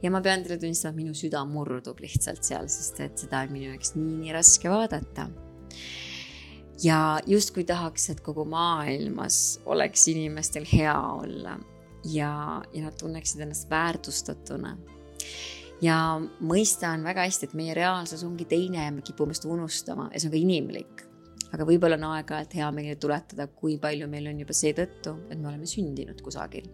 [0.02, 3.52] ja ma pean teile tunnistama, et minu süda murdub lihtsalt seal, sest et seda on
[3.52, 5.28] minu jaoks nii, nii raske vaadata.
[6.82, 11.58] ja justkui tahaks, et kogu maailmas oleks inimestel hea olla
[12.04, 14.76] ja, ja nad tunneksid ennast väärtustatuna
[15.82, 15.98] ja
[16.40, 20.28] mõistan väga hästi, et meie reaalsus ongi teine ja me kipume seda unustama ja see
[20.28, 21.06] on ka inimlik.
[21.50, 25.50] Aga võib-olla on aeg-ajalt hea meile tuletada, kui palju meil on juba seetõttu, et me
[25.50, 26.68] oleme sündinud kusagil.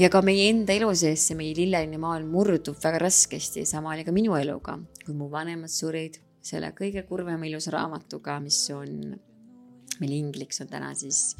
[0.00, 4.04] ja ka meie enda elu sees see meie lilleline maailm murdub väga raskesti, sama oli
[4.04, 9.14] ka minu eluga, kui mu vanemad surid selle kõige kurvema ilusa raamatuga, mis on
[10.00, 11.36] meil ingliks on täna siis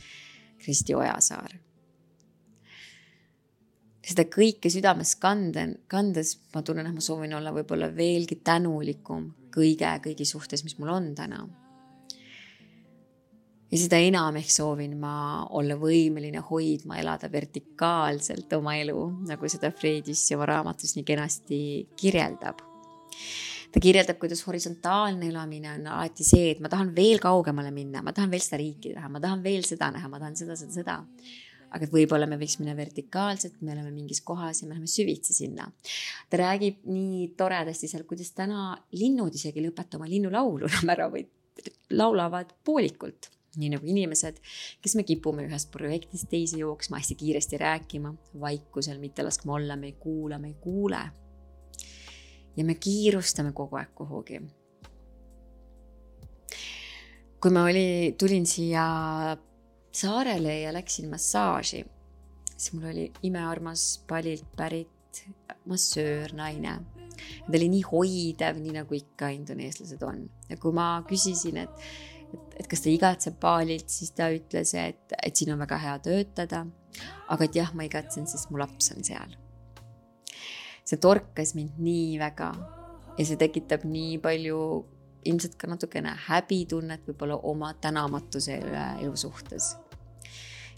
[0.61, 1.57] Kristi Ojasaar
[4.11, 9.91] seda kõike südames kanden, kandes ma tunnen, et ma soovin olla võib-olla veelgi tänulikum kõige,
[10.05, 11.45] kõigi suhtes, mis mul on täna.
[13.71, 19.71] ja seda enam ehk soovin ma olla võimeline hoidma, elada vertikaalselt oma elu, nagu seda
[19.71, 21.61] Freydis oma raamatus nii kenasti
[21.97, 22.65] kirjeldab.
[23.71, 28.13] ta kirjeldab, kuidas horisontaalne elamine on alati see, et ma tahan veel kaugemale minna, ma
[28.13, 30.99] tahan veel seda riiki näha, ma tahan veel seda näha, ma tahan seda, seda, seda
[31.71, 35.37] aga et võib-olla me võiks minna vertikaalselt, me oleme mingis kohas ja me läheme süvitsi
[35.37, 35.71] sinna.
[36.31, 41.11] ta räägib nii toredasti seal, kuidas täna linnud isegi ei lõpeta oma linnulaulu enam ära,
[41.13, 41.31] vaid
[41.91, 44.39] laulavad poolikult nii nagu inimesed,
[44.83, 49.91] kes me kipume ühest projektist teise jooksma, hästi kiiresti rääkima, vaikusel mitte laskma olla, me
[49.91, 51.03] ei kuula, me ei kuule.
[52.57, 54.41] ja me kiirustame kogu aeg kuhugi.
[57.41, 58.87] kui ma oli, tulin siia
[59.93, 61.85] saarele ja läksin massaaži,
[62.57, 65.25] siis mul oli imearmas Palilt pärit
[65.67, 66.79] massöör, naine.
[67.47, 71.83] ta oli nii hoidev, nii nagu ikka indoneeslased on ja kui ma küsisin, et,
[72.33, 75.99] et, et kas ta igatseb Palilt, siis ta ütles, et, et siin on väga hea
[76.07, 76.67] töötada.
[77.29, 79.37] aga et jah, ma igatsen, sest mu laps on seal.
[80.85, 82.49] see torkas mind nii väga
[83.19, 84.59] ja see tekitab nii palju
[85.25, 89.75] ilmselt ka natukene häbitunnet võib-olla oma tänamatuse üle elu suhtes.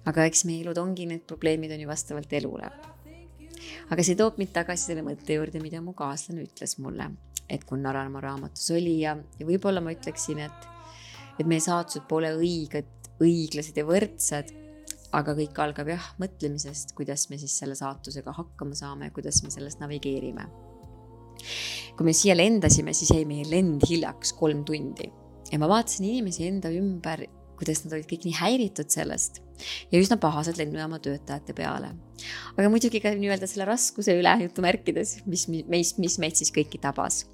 [0.07, 2.71] aga eks meie elud ongi, need probleemid on ju vastavalt elule.
[3.91, 7.11] aga see toob mind tagasi selle mõtte juurde, mida mu kaaslane ütles mulle,
[7.49, 10.67] et Gunnar Armo raamatus oli ja, ja võib-olla ma ütleksin, et,
[11.39, 12.91] et meie saatused pole õiged,
[13.23, 14.53] õiglased ja võrdsed,
[15.13, 19.83] aga kõik algab jah mõtlemisest, kuidas me siis selle saatusega hakkama saame, kuidas me sellest
[19.85, 20.49] navigeerime
[21.97, 25.11] kui me siia lendasime, siis jäi meie lend hiljaks kolm tundi
[25.53, 27.27] ja ma vaatasin inimesi enda ümber,
[27.61, 29.43] kuidas nad olid kõik nii häiritud sellest
[29.93, 31.93] ja üsna pahased lennujaama töötajate peale.
[32.57, 37.25] aga muidugi ka nii-öelda selle raskuse üle jutumärkides, mis meist, mis meid siis kõiki tabas.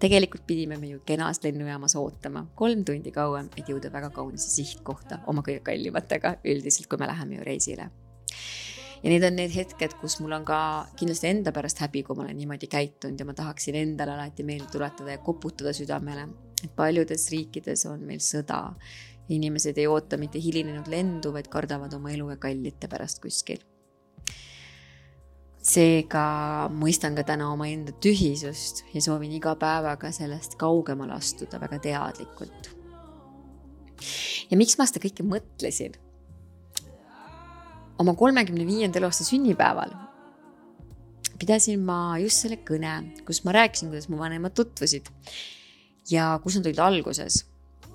[0.00, 5.22] tegelikult pidime me ju kenas lennujaamas ootama kolm tundi kauem, et jõuda väga kaunisse sihtkohta
[5.26, 7.90] oma kõige kallimatega üldiselt, kui me läheme ju reisile
[9.04, 10.58] ja need on need hetked, kus mul on ka
[10.96, 14.70] kindlasti enda pärast häbi, kui ma olen niimoodi käitunud ja ma tahaksin endale alati meelde
[14.72, 16.24] tuletada ja koputada südamele,
[16.64, 18.62] et paljudes riikides on meil sõda.
[19.28, 23.60] inimesed ei oota mitte hilinenud lendu, vaid kardavad oma elu ja kallite pärast kuskil.
[25.64, 26.24] seega
[26.72, 32.72] mõistan ka täna omaenda tühisust ja soovin iga päevaga sellest kaugemale astuda väga teadlikult.
[34.50, 36.00] ja miks ma seda kõike mõtlesin?
[37.98, 39.94] Oma kolmekümne viiendal aasta sünnipäeval
[41.38, 42.94] pidasin ma just selle kõne,
[43.26, 45.10] kus ma rääkisin, kuidas mu vanemad tutvusid
[46.10, 47.42] ja kus nad olid alguses.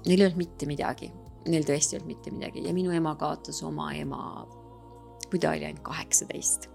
[0.05, 1.09] Neil ei olnud mitte midagi,
[1.49, 4.21] neil tõesti ei olnud mitte midagi ja minu ema kaotas oma ema,
[5.27, 6.69] kui ta oli ainult kaheksateist.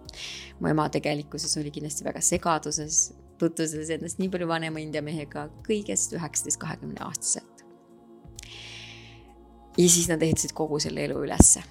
[0.61, 6.15] mu ema tegelikkuses oli kindlasti väga segaduses, tutvustas ennast nii palju vanema India mehega kõigest
[6.15, 7.65] üheksateist, kahekümne aastaselt.
[9.79, 11.65] ja siis nad ehitasid kogu selle elu ülesse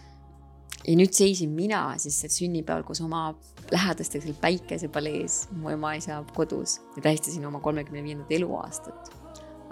[0.88, 3.32] ja nüüd seisin mina siis sünnipäeval koos oma
[3.72, 9.12] lähedastega seal päikesepalees, mu ema-isa kodus ja tähistasin oma kolmekümne viiendat eluaastat.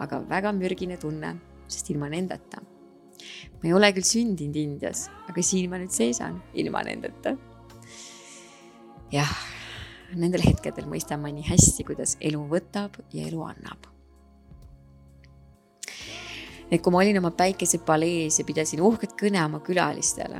[0.01, 1.35] aga väga mürgine tunne,
[1.67, 2.61] sest ilma nendeta.
[3.59, 7.35] ma ei ole küll sündinud Indias, aga siin ma nüüd seisan ilma nendeta.
[9.11, 9.35] jah,
[10.15, 13.91] nendel hetkedel mõistan ma nii hästi, kuidas elu võtab ja elu annab
[16.71, 20.39] et kui ma olin oma päikesepalees ja pidasin uhket kõne oma külalistele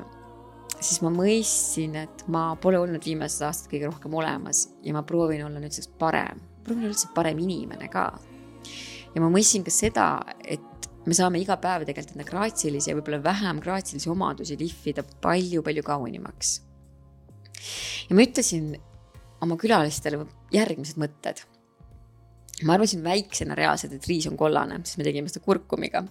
[0.82, 5.46] siis ma mõistsin, et ma pole olnud viimased aastad kõige rohkem olemas ja ma proovin
[5.46, 8.08] olla nüüdseks parem, proovin olla üldse parem inimene ka.
[9.14, 10.08] ja ma mõistsin ka seda,
[10.42, 15.86] et me saame iga päev tegelikult enda graatsilisi ja võib-olla vähem graatsilisi omadusi lihvida palju-palju
[15.86, 16.62] kaunimaks.
[18.10, 18.74] ja ma ütlesin
[19.42, 21.46] oma külalistele järgmised mõtted.
[22.66, 26.06] ma arvasin väiksena reaalselt, et riis on kollane, sest me tegime seda kurkumiga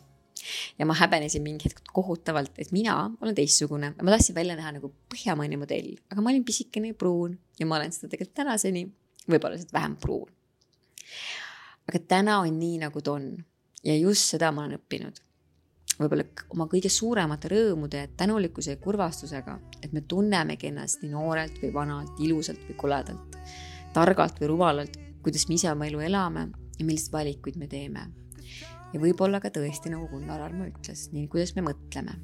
[0.78, 3.94] ja ma häbenesin mingi hetk kohutavalt, et mina olen teistsugune.
[4.02, 7.76] ma tahtsin välja näha nagu põhjamaine modell, aga ma olin pisikene ja pruun ja ma
[7.76, 8.84] olen seda tegelikult tänaseni,
[9.28, 10.30] võib-olla lihtsalt vähem pruun.
[11.88, 13.32] aga täna on nii, nagu ta on
[13.84, 15.20] ja just seda ma olen õppinud.
[16.00, 16.24] võib-olla
[16.54, 22.22] oma kõige suuremate rõõmude, tänulikkuse ja kurvastusega, et me tunnemegi ennast nii noorelt või vanalt,
[22.24, 23.36] ilusalt või koledalt,
[23.92, 26.48] targalt või rumalalt, kuidas me ise oma elu elame
[26.78, 28.06] ja milliseid valikuid me teeme
[28.92, 32.16] ja võib-olla ka tõesti, nagu Gunnar Armo ütles, nii kuidas me mõtleme.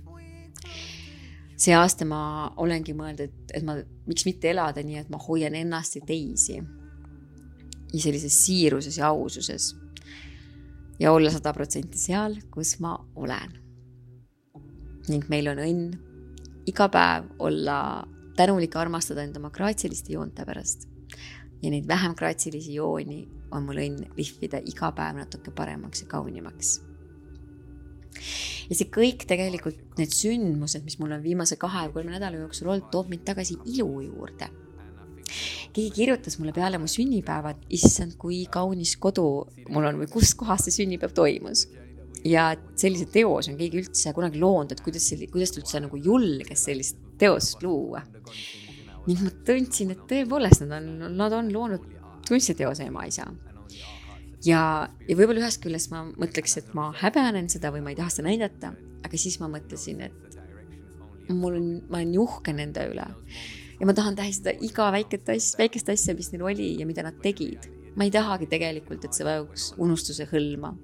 [1.57, 5.55] see aasta ma olengi mõelnud, et, et ma, miks mitte elada nii, et ma hoian
[5.55, 6.63] ennast ja teisi.
[7.93, 9.75] ja sellises siiruses ja aususes.
[10.99, 13.63] ja olla sada protsenti seal, kus ma olen.
[15.09, 15.97] ning meil on õnn
[16.67, 18.05] iga päev olla
[18.37, 20.96] tänulik, armastada end oma graatsiliste joonte pärast
[21.63, 23.23] ja neid vähem graatsilisi jooni
[23.55, 26.81] on mul õnn lihvida iga päev natuke paremaks ja kaunimaks.
[28.69, 33.11] ja see kõik tegelikult, need sündmused, mis mul on viimase kahe-kolme nädala jooksul olnud, toob
[33.13, 34.51] mind tagasi ilu juurde.
[35.73, 40.35] keegi kirjutas mulle peale mu sünnipäeva, et issand, kui kaunis kodu mul on või kus
[40.35, 41.67] kohas see sünnipäev toimus
[42.27, 46.65] ja sellise teos on keegi üldse kunagi loonud, et kuidas, kuidas ta üldse nagu julges
[46.69, 48.03] sellist teost luua.
[49.07, 51.85] Ning ma tundsin, et tõepoolest nad on, nad on loonud
[52.29, 53.27] kunstiteose ema-isa.
[54.45, 54.63] ja,
[55.09, 58.29] ja võib-olla ühest küljest ma mõtleks, et ma häbenen seda või ma ei taha seda
[58.29, 58.73] näidata,
[59.07, 63.07] aga siis ma mõtlesin, et mul on, ma olen uhke nende üle.
[63.79, 67.19] ja ma tahan tähistada iga väiket asja, väikest asja, mis neil oli ja mida nad
[67.23, 70.75] tegid ma ei tahagi tegelikult, et see vajuks unustuse hõlma.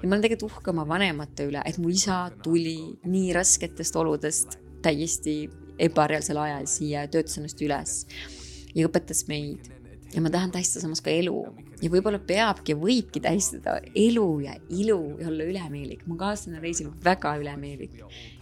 [0.00, 4.56] ja ma olen tegelikult uhke oma vanemate üle, et mu isa tuli nii rasketest oludest
[4.82, 5.36] täiesti
[5.78, 8.00] ebareaalsel ajal siia, töötas ennast üles
[8.74, 9.70] ja õpetas meid.
[10.12, 11.38] Ja ma tahan tähistada samas ka elu.
[11.82, 16.06] Ja võib-olla peabki, võibki tähistada elu ja ilu ja olla ülemeelik.
[16.06, 17.96] mu kaaslane on reisil väga ülemeelik.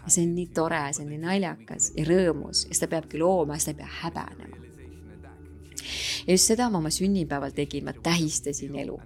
[0.05, 3.55] Ja see on nii tore, see on nii naljakas ja rõõmus ja seda peabki looma
[3.55, 4.57] ja seda ei pea häbenema.
[6.27, 9.01] ja just seda ma oma sünnipäeval tegin, ma tähistasin elu.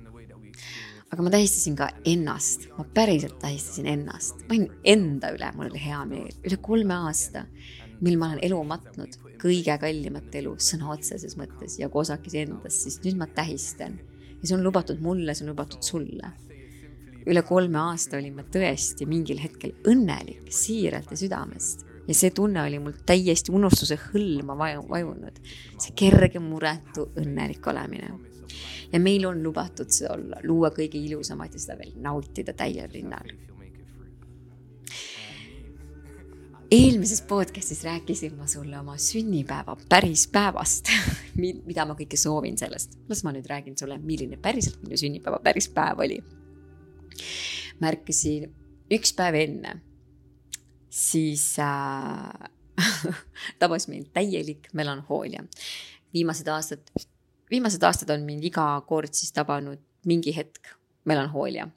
[1.13, 5.85] aga ma tähistasin ka ennast, ma päriselt tähistasin ennast, ma olin enda üle, mul oli
[5.85, 7.45] hea meel, üle kolme aasta,
[8.00, 13.00] mil ma olen elu matnud kõige kallimat elu sõna otseses mõttes ja kosakesi endast, siis
[13.04, 13.98] nüüd ma tähistan.
[14.40, 16.33] ja see on lubatud mulle, see on lubatud sulle.
[17.26, 21.85] üle kolme aasta olin ma tõesti mingil hetkel õnnelik, siiralt ja südamest.
[22.09, 25.40] ja see tunne oli mul täiesti unustuse hõlma vaju, vajunud.
[25.78, 28.14] see kerge, muretu, õnnelik olemine.
[28.92, 33.37] ja meil on lubatud see olla, luua kõige ilusamat ja seda veel nautida täiel rinnal
[36.70, 40.88] eelmises podcast'is rääkisin ma sulle oma sünnipäeva päris päevast
[41.68, 42.98] mida ma kõike soovin sellest.
[43.09, 46.20] las ma nüüd räägin sulle, milline päriselt minu sünnipäeva päris päev oli.
[47.81, 48.48] ma ärkasin
[48.94, 49.77] üks päev enne,
[50.90, 52.50] siis äh,
[53.61, 55.44] tabas mind täielik melanhoolia.
[56.14, 56.90] viimased aastad,
[57.50, 60.74] viimased aastad on mind iga kord siis tabanud mingi hetk
[61.05, 61.68] melanhoolia.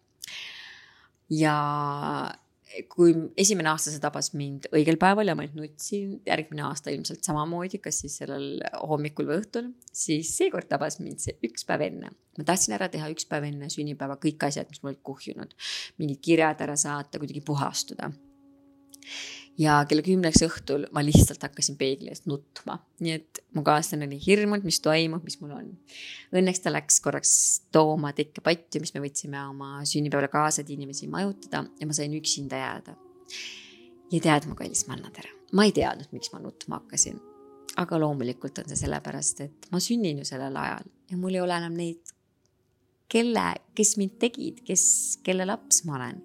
[1.29, 1.55] ja
[2.91, 7.25] kui esimene aasta see tabas mind õigel päeval ja ma ainult nutsin, järgmine aasta ilmselt
[7.25, 12.11] samamoodi, kas siis sellel hommikul või õhtul, siis seekord tabas mind see üks päev enne.
[12.37, 15.55] ma tahtsin ära teha üks päev enne sünnipäeva kõik asjad, mis mul olid kuhjunud,
[15.97, 18.11] mingid kirjad ära saata, kuidagi puhastuda
[19.57, 24.19] ja kella kümneks õhtul ma lihtsalt hakkasin peegli eest nutma, nii et mu kaaslane oli
[24.21, 25.71] hirmunud, mis toimub, mis mul on.
[26.35, 27.31] Õnneks ta läks korraks
[27.73, 32.13] tooma tekke patju, mis me võtsime oma sünnipäevale kaasa, et inimesi majutada ja ma sain
[32.17, 32.97] üksinda jääda.
[34.11, 37.19] ja tead, mu kallis Mannatere, ma ei teadnud, miks ma nutma hakkasin.
[37.77, 41.57] aga loomulikult on see sellepärast, et ma sünnin ju sellel ajal ja mul ei ole
[41.57, 42.13] enam neid,
[43.11, 43.45] kelle,
[43.75, 44.85] kes mind tegid, kes,
[45.23, 46.21] kelle laps ma olen.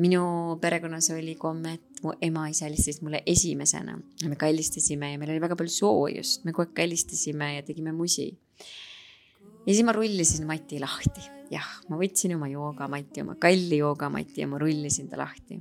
[0.00, 3.98] minu perekonnas oli komme, et mu ema-isa helistasid mulle esimesena.
[4.28, 8.30] me kallistasime ja meil oli väga palju soojust, me kogu aeg kallistasime ja tegime musi.
[9.66, 11.26] ja siis ma rullisin Mati lahti.
[11.50, 15.60] jah, ma võtsin oma joogamati, oma kalli joogamati ja ma rullisin ta lahti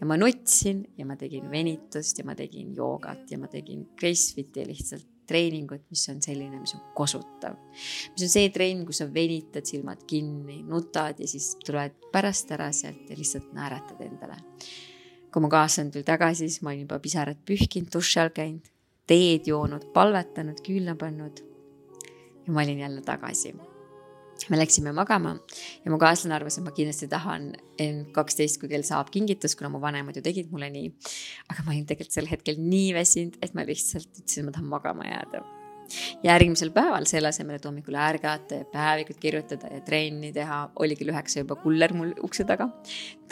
[0.00, 4.66] ja ma nutsin ja ma tegin venitust ja ma tegin joogat ja ma tegin Gracefiti
[4.66, 7.56] lihtsalt treeningut, mis on selline, mis on kosutav.
[8.12, 12.70] mis on see treening, kus sa venitad silmad kinni, nutad ja siis tuled pärast ära
[12.74, 14.40] sealt ja lihtsalt naeratad endale.
[15.32, 18.70] Kui mu kaaslane tuli tagasi, siis ma olin juba pisarad pühkinud, duši all käinud,
[19.08, 21.44] teed joonud, palvetanud, küünla pannud.
[22.46, 23.54] ja ma olin jälle tagasi
[24.50, 25.36] me läksime magama
[25.84, 27.52] ja mu kaaslane arvas, et ma kindlasti tahan
[27.82, 30.92] N12, kui kell saab kingitust, kuna mu vanemad ju tegid mulle nii.
[31.48, 34.70] aga ma olin tegelikult sel hetkel nii väsinud, et ma lihtsalt ütlesin, et ma tahan
[34.72, 35.44] magama jääda.
[36.24, 41.12] Järgmisel päeval selle asemel, et hommikul ärgata ja päevikut kirjutada ja trenni teha, oli kell
[41.14, 42.70] üheksa juba kuller mul ukse taga.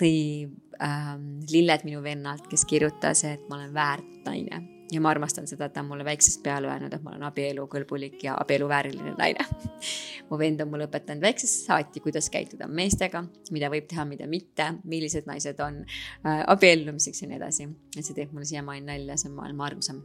[0.00, 0.48] tõi
[0.82, 5.68] ähm, lilled minu vennalt, kes kirjutas, et ma olen väärt naine ja ma armastan seda,
[5.68, 9.46] et ta on mulle väiksest peale öelnud, et ma olen abielukõlbulik ja abieluvääriline naine
[10.30, 13.22] mu vend on mulle õpetanud väiksest saati, kuidas käituda meestega,
[13.54, 17.68] mida võib teha, mida mitte, millised naised on äh, abiellumiseks ja nii edasi.
[17.96, 20.02] et see teeb mulle siiamaani nalja, see on maailma armsam.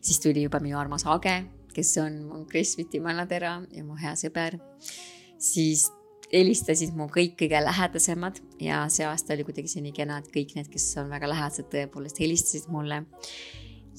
[0.00, 1.42] Siis tuli juba minu armas Age,
[1.72, 4.58] kes on mu Chris-Viti mannatera ja mu hea sõber.
[5.42, 5.88] siis
[6.32, 10.54] helistasid mu kõik kõige lähedasemad ja see aasta oli kuidagi see nii kena, et kõik
[10.56, 13.02] need, kes on väga lähedased, tõepoolest helistasid mulle.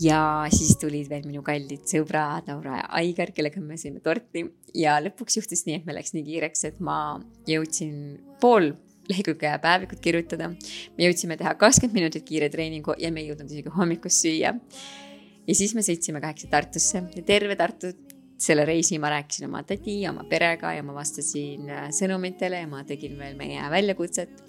[0.02, 4.98] ja siis tulid veel minu kallid sõbrad Laura ja Aigar, kellega me sõime torti ja
[5.04, 8.72] lõpuks juhtus nii, et meil läks nii kiireks, et ma jõudsin pool
[9.10, 10.50] lehekülge päevikut kirjutada.
[10.98, 14.56] me jõudsime teha kakskümmend minutit kiire treeningu ja me ei jõudnud isegi hommikust süüa.
[15.48, 17.92] Ja siis me sõitsime kaheksa Tartusse ja terve Tartu
[18.44, 22.84] selle reisi ma rääkisin oma tädi, oma perega ja ma vastasin äh, sõnumitele ja ma
[22.88, 24.44] tegin veel meie väljakutset.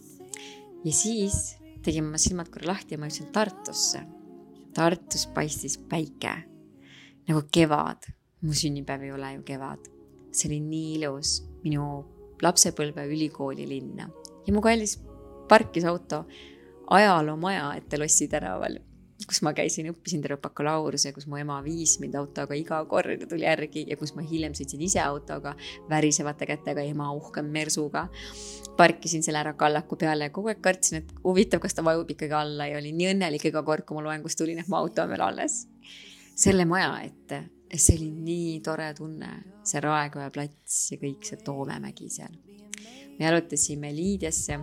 [0.84, 4.02] ja siis tegin oma silmad korra lahti ja ma jõudsin Tartusse.
[4.74, 6.34] Tartus paistis päike
[7.28, 8.10] nagu kevad.
[8.42, 9.90] mu sünnipäev ei ole ju kevad.
[10.32, 11.84] see oli nii ilus, minu
[12.42, 14.08] lapsepõlve ülikooli linna
[14.46, 14.98] ja mu kallis
[15.48, 16.24] parkis auto
[16.90, 18.80] ajaloomaja ette Lossi tänaval
[19.22, 23.28] kus ma käisin, õppisin terve bakalaureuse, kus mu ema viis mind autoga iga kord ja
[23.30, 25.54] tuli järgi ja kus ma hiljem sõitsin ise autoga
[25.90, 28.08] värisevate kätega ema uhke mersuga.
[28.76, 32.34] parkisin selle ära kallaku peale ja kogu aeg kartsin, et huvitav, kas ta vajub ikkagi
[32.34, 35.12] alla ja olin nii õnnelik iga kord, kui ma loengust tulin, et mu auto on
[35.14, 35.66] veel alles.
[36.34, 39.30] selle maja ette, see oli nii tore tunne,
[39.62, 42.34] see Raekoja plats ja kõik see Toomemägi seal.
[43.18, 44.58] me jalutasime Liidiasse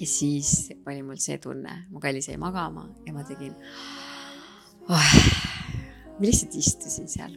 [0.00, 3.54] ja siis oli mul see tunne, mu kallis jäi magama ja ma tegin
[4.88, 5.12] oh,.
[6.18, 7.34] ma lihtsalt istusin seal.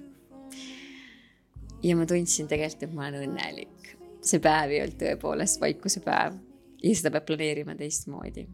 [1.84, 3.93] ja ma tundsin tegelikult, et ma olen õnnelik.
[4.22, 6.38] see päev ei olnud tõepoolest vaikuse päev
[6.84, 8.47] ja seda peab planeerima teistmoodi.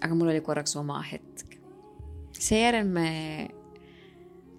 [0.00, 1.58] aga mul oli korraks oma hetk.
[2.38, 3.10] seejärel me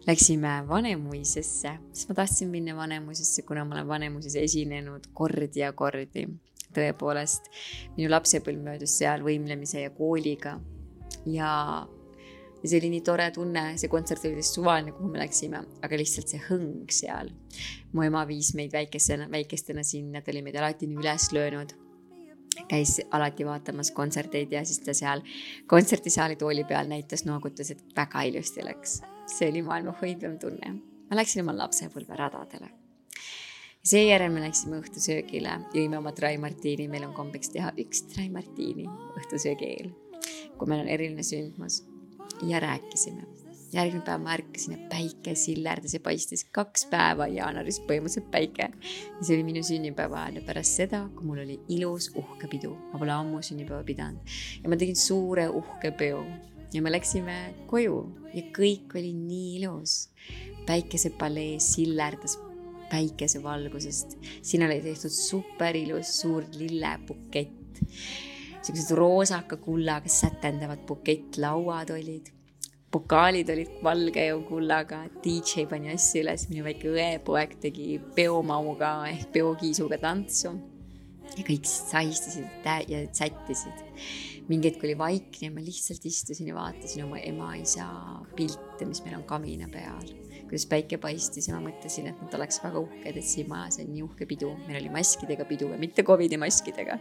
[0.07, 6.27] läksime Vanemuisesse, sest ma tahtsin minna Vanemuisesse, kuna ma olen Vanemuises esinenud kordi ja kordi
[6.75, 7.49] tõepoolest
[7.97, 10.59] minu lapsepõlv möödus seal võimlemise ja kooliga.
[11.25, 11.51] ja,
[12.61, 15.99] ja see oli nii tore tunne, see kontsert oli täiesti suvaline, kuhu me läksime, aga
[15.99, 17.31] lihtsalt see hõng seal.
[17.93, 21.77] mu ema viis meid väikesena, väikestena sinna, ta oli meid alati nii üles löönud
[22.67, 25.21] käis alati vaatamas kontserteid ja siis ta seal
[25.67, 29.01] kontserdisaali tooli peal näitas, noogutas, et väga ilusti läks.
[29.29, 30.75] see oli maailma hoidvam tunne.
[31.09, 32.78] ma läksin oma lapsepõlve radadele
[33.85, 38.87] seejärel me läksime õhtusöögile, jõime oma Dry Martini, meil on kombeks teha üks Dry Martini
[39.17, 39.91] õhtusöögi eel,
[40.59, 41.83] kui meil on eriline sündmus
[42.47, 43.27] ja rääkisime.
[43.69, 48.71] järgmine päev ma ärkasin ja päike sillerdas ja paistis kaks päeva jaanuaris põhimõtteliselt päike.
[48.73, 52.73] ja see oli minu sünnipäeva ajal ja pärast seda, kui mul oli ilus uhke pidu,
[52.91, 56.25] ma pole ammu sünnipäeva pidanud ja ma tegin suure uhke peo
[56.73, 57.37] ja me läksime
[57.69, 58.01] koju
[58.33, 60.09] ja kõik oli nii ilus.
[60.65, 62.37] päikesepalee sillerdas
[62.89, 64.17] päikesevalgusest.
[64.41, 67.81] siin oli tehtud super ilus suur lillepukett.
[68.61, 72.31] siuksed roosaka kullaga sätendavad bukettlauad olid.
[72.91, 79.31] pokaalid olid valge ja kullaga, DJ pani asju üles, minu väike õepoeg tegi peomauga ehk
[79.31, 80.55] peokiisuga tantsu.
[81.37, 83.85] ja kõik sahistasid ja sättisid
[84.49, 87.85] mingi hetk oli vaikne ma lihtsalt istusin ja vaatasin oma ema-isa
[88.35, 90.09] pilte, mis meil on kamina peal.
[90.49, 93.91] kuidas päike paistis ja ma mõtlesin, et nad oleks väga uhked, et siin majas on
[93.93, 94.49] nii uhke pidu.
[94.65, 96.97] meil oli maskidega pidu ja mitte Covidi maskidega.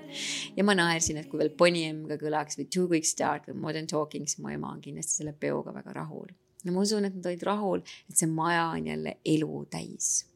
[0.56, 3.60] ja ma naersin, et kui veel Bonnie M ka kõlaks või Too Quick Start või
[3.64, 6.28] Modern Talking, siis mu ema on kindlasti selle peoga väga rahul.
[6.64, 10.26] ja ma usun, et nad olid rahul, et see maja on jälle elu täis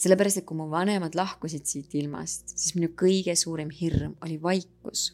[0.00, 5.10] sellepärast, et kui mu vanemad lahkusid siit ilmast, siis minu kõige suurem hirm oli vaikus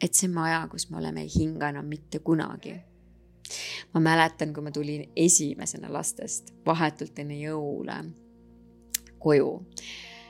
[0.00, 2.76] et see maja, kus me oleme, ei hinga enam mitte kunagi.
[3.94, 7.96] ma mäletan, kui ma tulin esimesena lastest vahetult enne jõule
[9.18, 9.48] koju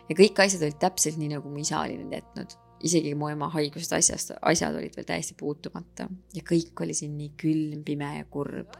[0.08, 2.56] ja kõik asjad olid täpselt nii, nagu mu isa oli need jätnud.
[2.80, 7.34] isegi mu ema haigusest asjast, asjad olid veel täiesti puutumata ja kõik oli siin nii
[7.36, 8.72] külm, pime ja kurb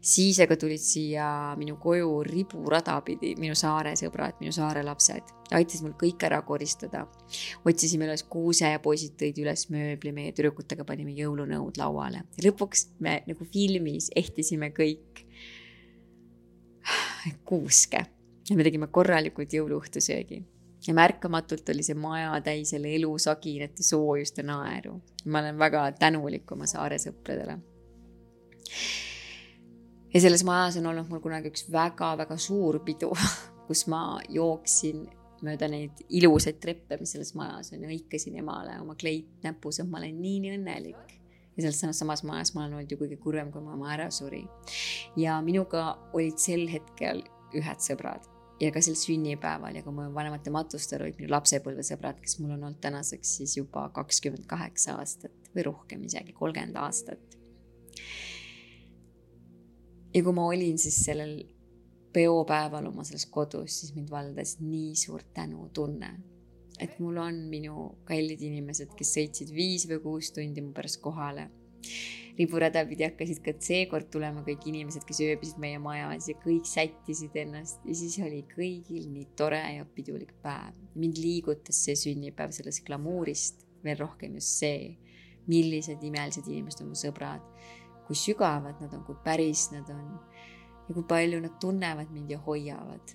[0.00, 1.26] siis aga tulid siia
[1.58, 7.06] minu koju riburada pidi minu saare sõbrad, minu saare lapsed, aitasid mul kõik ära koristada.
[7.64, 12.24] otsisime üles kuuse ja poisid tõid üles mööbli, meie tüdrukutega panime jõulunõud lauale.
[12.42, 15.24] lõpuks me nagu filmis ehtisime kõik
[17.44, 18.04] kuuske
[18.50, 20.44] ja me tegime korralikult jõuluõhtusöögi
[20.86, 25.00] ja märkamatult oli see maja täis jälle elu, saginat ja soojust ja naeru.
[25.24, 27.58] ma olen väga tänulik oma saare sõpradele
[30.16, 33.10] ja selles majas on olnud mul kunagi üks väga-väga suur pidu,
[33.68, 35.04] kus ma jooksin
[35.44, 39.90] mööda neid ilusaid treppe, mis selles majas on ja hõikasin emale oma kleit näpus, et
[39.90, 41.12] ma olen nii, nii õnnelik.
[41.56, 44.46] ja selles samas, majas ma olen olnud ju kõige kurvem, kui mu ema ära suri.
[45.20, 47.20] ja minuga olid sel hetkel
[47.56, 48.24] ühed sõbrad
[48.60, 52.62] ja ka sel sünnipäeval ja ka mu vanemate matustel olid minu lapsepõlvesõbrad, kes mul on
[52.62, 57.36] olnud tänaseks siis juba kakskümmend kaheksa aastat või rohkem isegi, kolmkümmend aastat
[60.16, 61.36] ja kui ma olin siis sellel
[62.16, 66.08] peopäeval oma selles kodus, siis mind valdas nii suur tänutunne,
[66.80, 71.50] et mul on minu kallid inimesed, kes sõitsid viis või kuus tundi mu pärast kohale.
[72.36, 77.36] riburada pidi hakkasid ka seekord tulema kõik inimesed, kes ööbisid meie majas ja kõik sättisid
[77.40, 80.74] ennast ja siis oli kõigil nii tore ja pidulik päev.
[80.94, 84.98] mind liigutas see sünnipäev sellest glamuurist veel rohkem just see,
[85.46, 87.44] millised imelised inimesed on mu sõbrad
[88.06, 90.18] kui sügavad nad on, kui päris nad on
[90.88, 93.14] ja kui palju nad tunnevad mind ja hoiavad.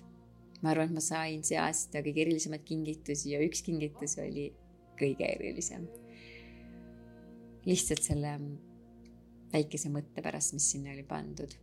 [0.62, 4.52] ma arvan, et ma sain see aasta kõige erilisemaid kingitusi ja üks kingitus oli
[5.00, 5.88] kõige erilisem.
[7.66, 8.36] lihtsalt selle
[9.52, 11.54] väikese mõtte pärast, mis sinna oli pandud.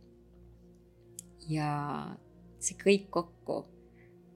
[1.48, 1.70] ja
[2.58, 3.62] see kõik kokku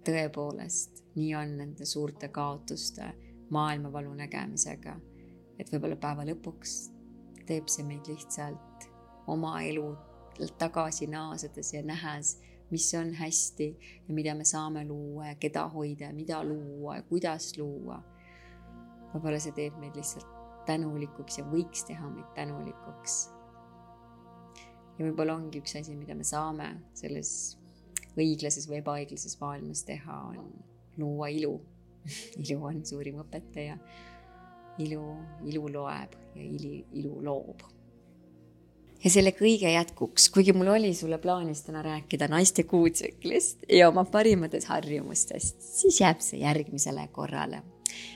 [0.04, 3.12] tõepoolest nii on nende suurte kaotuste
[3.54, 4.96] maailmavalu nägemisega,
[5.58, 6.93] et võib-olla päeva lõpuks
[7.46, 8.88] teeb see meid lihtsalt
[9.30, 9.86] oma elu
[10.58, 12.38] tagasi naasedes ja nähes,
[12.70, 13.68] mis on hästi
[14.08, 18.02] ja mida me saame luua ja keda hoida ja mida luua ja kuidas luua.
[19.14, 20.26] võib-olla see teeb meid lihtsalt
[20.66, 23.18] tänulikuks ja võiks teha meid tänulikuks.
[24.98, 27.58] ja võib-olla ongi üks asi, mida me saame selles
[28.16, 30.50] õiglases või ebaõiglases maailmas teha, on
[30.98, 31.60] luua ilu
[32.42, 33.78] ilu on suurim õpetaja.
[34.78, 35.04] Ilu,
[35.46, 37.62] ilu loeb ja ili, ilu loob
[39.04, 44.06] ja selle kõige jätkuks, kuigi mul oli sulle plaanis täna rääkida naiste kuutsüklist ja oma
[44.08, 47.62] parimatest harjumustest, siis jääb see järgmisele korrale.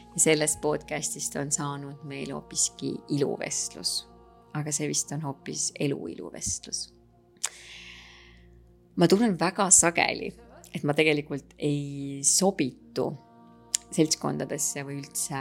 [0.09, 4.09] ja sellest podcast'ist on saanud meil hoopiski iluvestlus.
[4.55, 6.95] aga see vist on hoopis elu iluvestlus.
[8.97, 10.33] ma tunnen väga sageli,
[10.75, 13.13] et ma tegelikult ei sobitu
[13.91, 15.37] seltskondadesse või üldse,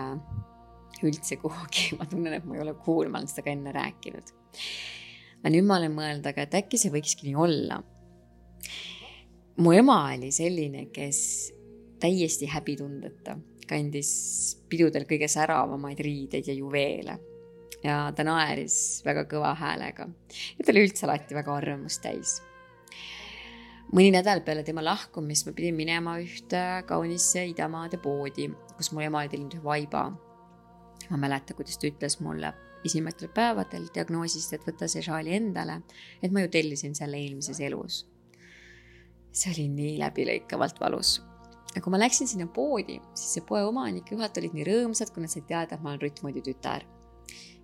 [1.05, 4.33] üldse kuhugi, ma tunnen, et ma ei ole cool, ma olen seda ka enne rääkinud
[5.41, 7.77] aga nüüd ma olen mõelnud, aga et äkki see võikski nii olla.
[9.63, 11.19] mu ema oli selline, kes
[12.01, 13.37] täiesti häbitundeta
[13.67, 14.09] kandis
[14.69, 17.17] pidudel kõige säravamaid riideid ja juveele
[17.83, 22.37] ja ta naeris väga kõva häälega ja ta oli üldse alati väga arvamust täis.
[23.93, 29.23] mõni nädal peale tema lahkumist ma pidin minema ühte kaunisse idamaade poodi, kus mu ema
[29.23, 30.09] oli tellinud ühe vaiba.
[31.09, 32.53] Ma mäletan, kuidas ta ütles mulle
[32.85, 35.81] esimestel päevadel diagnoosist, et võta see šaali endale,
[36.23, 38.05] et ma ju tellisin selle eelmises elus.
[39.37, 41.21] see oli nii läbilõikavalt valus.
[41.75, 45.21] ja kui ma läksin sinna poodi, siis see poe omanik juhataja olid nii rõõmsad, kui
[45.21, 46.85] nad said teada, et ma olen Rutt Moodi tütar.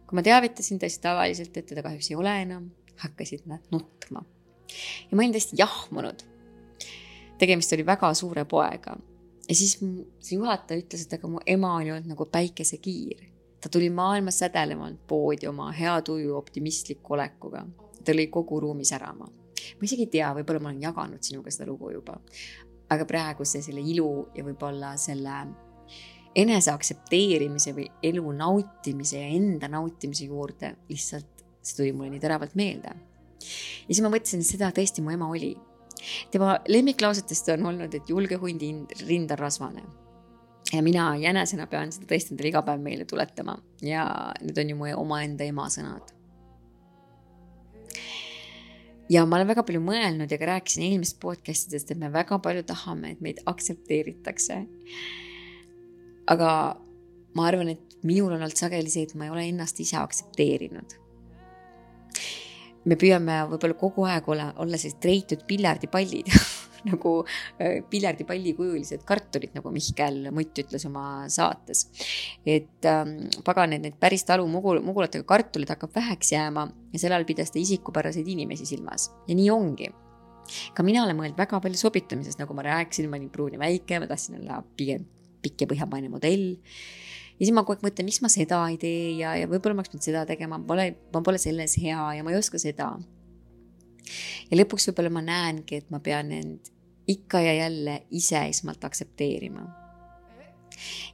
[0.08, 2.70] kui ma teavitasin tõesti tavaliselt, et teda kahjuks ei ole enam,
[3.06, 4.26] hakkasid nad nutma.
[5.10, 6.24] ja ma olin täiesti jahmunud.
[7.38, 8.98] tegemist oli väga suure poega
[9.50, 13.33] ja siis see juhataja ütles, et aga mu ema oli olnud nagu päikesekiir
[13.64, 17.66] ta tuli maailmas sädelevalt poodi oma hea tuju optimistliku olekuga.
[18.04, 19.26] ta lõi kogu ruumi särama.
[19.26, 22.20] ma isegi ei tea, võib-olla ma olen jaganud sinuga seda lugu juba.
[22.90, 25.38] aga praegu see selle ilu ja võib-olla selle
[26.36, 32.56] enese aktsepteerimise või elu nautimise ja enda nautimise juurde lihtsalt see tuli mulle nii teravalt
[32.60, 32.92] meelde.
[33.88, 35.56] ja siis ma mõtlesin, et seda tõesti mu ema oli.
[36.32, 38.76] tema lemmiklausetest on olnud, et julge hundi
[39.08, 39.84] rind on rasvane.
[40.74, 44.08] Ja mina jänesena pean seda tõesti endale iga päev meelde tuletama ja
[44.42, 46.14] need on ju mu omaenda ema sõnad
[49.12, 52.40] ja ma olen väga palju mõelnud ja ka rääkisin eelmisest podcast idest, et me väga
[52.44, 54.64] palju tahame, et meid aktsepteeritakse.
[56.28, 56.50] aga
[57.36, 61.00] ma arvan, et minul on olnud sageli see, et ma ei ole ennast ise aktsepteerinud.
[62.86, 66.32] me püüame võib-olla kogu aeg olla, olla sellised treitud piljardipallid
[66.92, 71.88] nagu äh, piljardipallikujulised kartulid, nagu Mihkel Mutt ütles oma saates.
[72.46, 77.16] et ähm, pagan, et need päris talu mugul, mugulatega kartulid hakkab väheks jääma ja sel
[77.16, 79.92] ajal pidas ta isikupäraseid inimesi silmas ja nii ongi
[80.76, 84.00] ka mina olen mõelnud väga palju sobitumisest, nagu ma rääkisin, ma olin pruun ja väike,
[84.02, 85.06] ma tahtsin olla pigem
[85.44, 86.54] pikk ja põhjapaine modell.
[87.34, 89.84] ja siis ma kogu aeg mõtlen, miks ma seda ei tee ja, ja võib-olla ma
[89.84, 92.94] oleks pidanud seda tegema, ma pole, ma pole selles hea ja ma ei oska seda.
[94.50, 96.73] ja lõpuks võib-olla ma näengi, et ma pean end
[97.08, 99.62] ikka ja jälle ise esmalt aktsepteerima.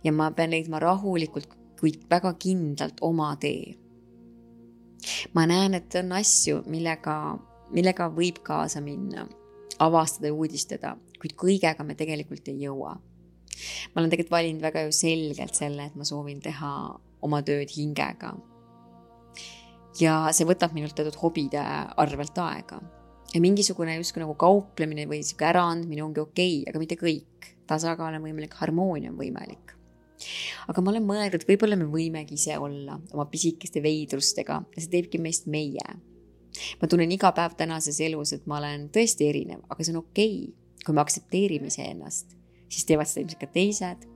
[0.04, 3.76] ja ma pean leidma rahulikult, kuid väga kindlalt oma tee.
[5.34, 9.28] ma näen, et on asju, millega, millega võib kaasa minna,
[9.80, 12.96] avastada ja uudistada, kuid kõigega me tegelikult ei jõua.
[12.96, 18.36] ma olen tegelikult valinud väga ju selgelt selle, et ma soovin teha oma tööd hingega.
[20.00, 21.66] ja see võtab minult teatud hobide
[21.98, 22.80] arvelt aega
[23.34, 27.52] ja mingisugune justkui nagu kauplemine või sihuke äraandmine ongi okei okay,, aga mitte kõik.
[27.70, 29.76] tasakaal on võimalik, harmoonia on võimalik.
[30.68, 35.22] aga ma olen mõelnud, võib-olla me võimegi ise olla oma pisikeste veidrustega ja see teebki
[35.22, 35.86] meist meie.
[36.82, 40.40] ma tunnen iga päev tänases elus, et ma olen tõesti erinev, aga see on okei
[40.48, 40.56] okay.
[40.86, 42.34] kui me aktsepteerime iseennast,
[42.70, 44.10] siis teevad seda ilmselt ka teised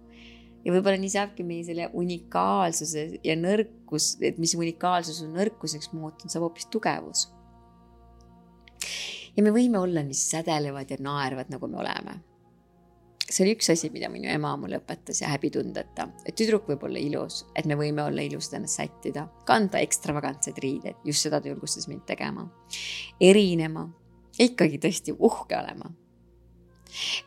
[0.63, 6.31] ja võib-olla nii saabki meie selle unikaalsuse ja nõrkus, et mis unikaalsus on nõrkuseks muutunud,
[6.33, 7.27] saab hoopis tugevus
[9.37, 12.19] ja me võime olla nii sädelevad ja naervad, nagu me oleme.
[13.23, 16.99] see oli üks asi, mida minu ema mulle õpetas ja häbitundeta, et tüdruk võib olla
[16.99, 21.87] ilus, et me võime olla ilusad ennast sättida, kanda ekstravagantseid riideid, just seda ta julgustas
[21.87, 22.45] mind tegema.
[23.19, 23.87] erinema,
[24.37, 25.89] ikkagi tõesti uhke olema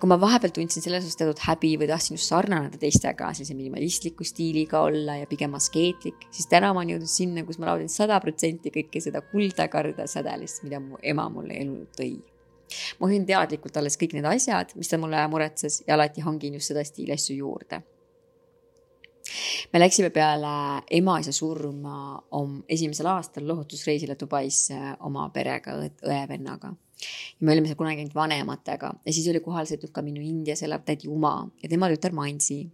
[0.00, 4.26] kui ma vahepeal tundsin selles osas teatud häbi või tahtsin just sarnaneda teistega, sellise minimalistliku
[4.26, 8.20] stiiliga olla ja pigem askeetlik, siis täna ma olen jõudnud sinna, kus ma naudin sada
[8.22, 12.14] protsenti kõike seda kuldakarda sädelist, mida mu ema mulle elu tõi.
[13.00, 16.72] ma hoian teadlikult alles kõik need asjad, mis ta mulle muretses ja alati hangin just
[16.72, 17.82] seda stiiliasju juurde
[19.72, 22.22] me läksime peale ema-isa surma
[22.68, 25.74] esimesel aastal lohutusreisile Dubaisse oma perega,
[26.06, 26.74] õe-vennaga
[27.40, 30.62] ja me olime seal kunagi ainult vanematega ja siis oli kohal sõitnud ka minu Indias
[30.66, 32.66] elav tädi Uma ja tema tütar Mansi.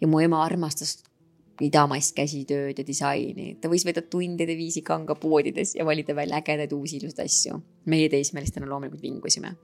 [0.00, 0.98] ja mu ema armastas
[1.60, 7.00] idamaist käsitööd ja disaini, ta võis veeda tundide viisi kangapoodides ja valida välja ägedaid uusi
[7.00, 7.60] ilusaid asju.
[7.86, 9.54] meie teismelistena loomulikult vingusime,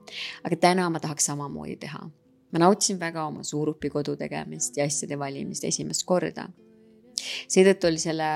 [0.43, 2.09] aga täna ma tahaks samamoodi teha.
[2.51, 6.49] ma nautisin väga oma suurupikodu tegemist ja asjade valimist esimest korda
[7.47, 8.29] seetõttu oli selle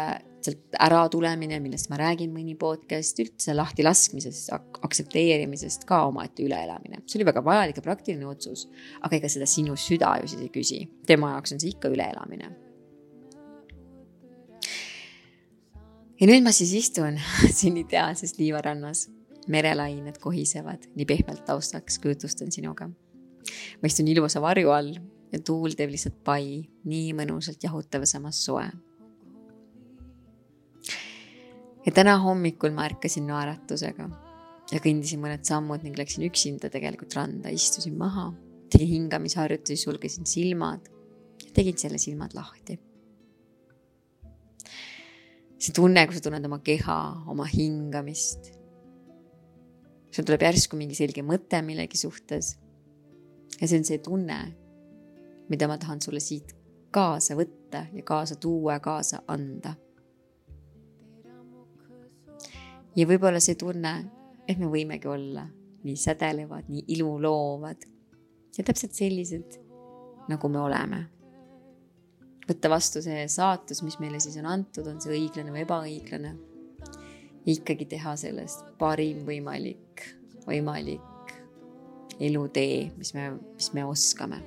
[0.44, 4.52] sealt äratulemine, millest ma räägin mõni podcast, üldse lahti laskmisest,
[4.86, 7.02] aktsepteerimisest ka omaette üleelamine.
[7.06, 8.68] see oli väga vajalik ja praktiline otsus,
[9.02, 12.52] aga ega seda sinu süda ju siis ei küsi, tema jaoks on see ikka üleelamine.
[16.20, 17.20] ja nüüd ma siis istun
[17.60, 19.08] siin ideaalses liivarannas,
[19.48, 22.90] merelained kohisevad nii pehmelt taustaks, kui jutustan sinuga.
[23.82, 24.94] ma istun ilusa varju all
[25.34, 28.70] ja tuul teeb lihtsalt pai nii mõnusalt jahutav ja samas soe
[31.90, 34.06] ja täna hommikul ma ärkasin naeratusega
[34.70, 38.28] ja kõndisin mõned sammud ning läksin üksinda tegelikult randa, istusin maha,
[38.70, 40.86] tegin hingamisharjutusi, sulgesin silmad
[41.54, 42.78] tegin selle silmad lahti.
[45.60, 48.54] see tunne, kui sa tunned oma keha, oma hingamist.
[50.12, 52.58] sul tuleb järsku mingi selge mõte millegi suhtes.
[53.58, 54.40] ja see on see tunne,
[55.50, 56.54] mida ma tahan sulle siit
[56.94, 59.74] kaasa võtta ja kaasa tuua ja kaasa anda
[63.00, 63.94] ja võib-olla see tunne,
[64.48, 65.46] et me võimegi olla
[65.86, 67.86] nii sädelevad, nii iluloovad
[68.58, 69.56] ja täpselt sellised,
[70.30, 71.06] nagu me oleme.
[72.50, 76.36] võtta vastu see saatus, mis meile siis on antud, on see õiglane või ebaõiglane.
[77.46, 80.04] ikkagi teha sellest parim võimalik,
[80.46, 81.34] võimalik
[82.20, 84.42] elutee, mis me, mis me oskame.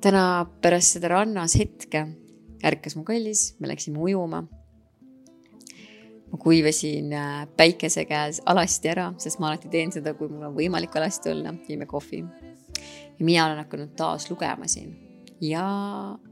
[0.00, 2.06] täna pärast seda rannas hetke
[2.64, 4.46] ärkas mu kallis, me läksime ujuma.
[6.28, 10.56] ma kuivasin äh, päikese käes alasti ära, sest ma alati teen seda, kui mul on
[10.56, 12.24] võimalik alasti olla, jõime kohvi.
[13.18, 15.08] ja mina olen hakanud taas lugema siin
[15.40, 15.64] ja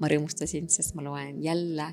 [0.01, 1.93] ma rõõmustasin, sest ma loen jälle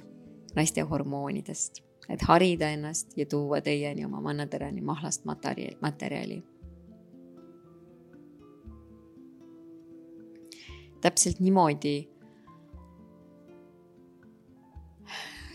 [0.56, 6.44] naiste hormoonidest, et harida ennast ja tuua teieni oma mannaterani mahlast materjali, materjali.
[11.04, 12.12] täpselt niimoodi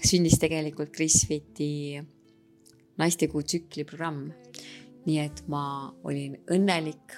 [0.04, 1.98] sündis tegelikult Chris Fitti
[2.98, 4.32] naistekuu tsükli programm.
[5.08, 7.14] nii et ma olin õnnelik,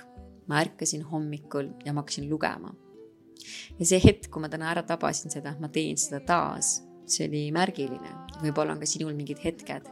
[0.46, 2.74] ma ärkasin hommikul ja ma hakkasin lugema.
[3.78, 7.48] ja see hetk, kui ma täna ära tabasin seda, ma teen seda taas, see oli
[7.52, 8.12] märgiline.
[8.42, 9.88] võib-olla on ka sinul mingid hetked,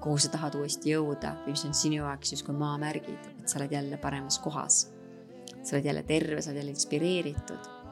[0.00, 3.72] kuhu sa tahad uuesti jõuda või mis on sinu jaoks justkui maamärgid, et sa oled
[3.72, 4.88] jälle paremas kohas.
[5.62, 7.82] sa oled jälle terve, sa oled jälle inspireeritud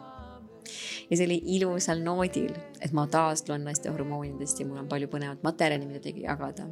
[1.10, 5.10] ja see oli ilusal noodil, et ma taas loen naiste hormoonidest ja mul on palju
[5.10, 6.68] põnevat materjali, mida teiega jagada.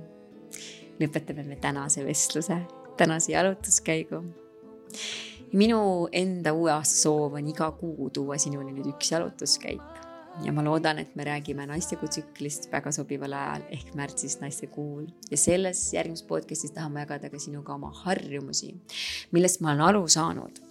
[0.99, 2.61] Lõpetame me tänase vestluse,
[2.97, 4.22] tänase jalutuskäigu.
[5.53, 10.05] minu enda uue aasta soov on iga kuu tuua sinuni nüüd üks jalutuskäik.
[10.45, 15.36] Ja ma loodan, et me räägime naistekuu tsüklist väga sobival ajal ehk märtsis naistekuul ja
[15.36, 18.76] selles järgmises podcast'is tahan ma jagada ka sinuga oma harjumusi,
[19.32, 20.68] millest ma olen aru saanud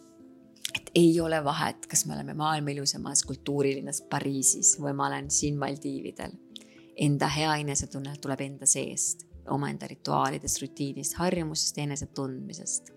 [0.97, 6.33] ei ole vahet, kas me oleme maailma ilusamas kultuurilinnas Pariisis või ma olen siin Maldiividel.
[6.97, 12.91] Enda hea enesetunne tuleb enda seest omaenda rituaalidest, rutiinist, harjumustest ja enesetundmisest.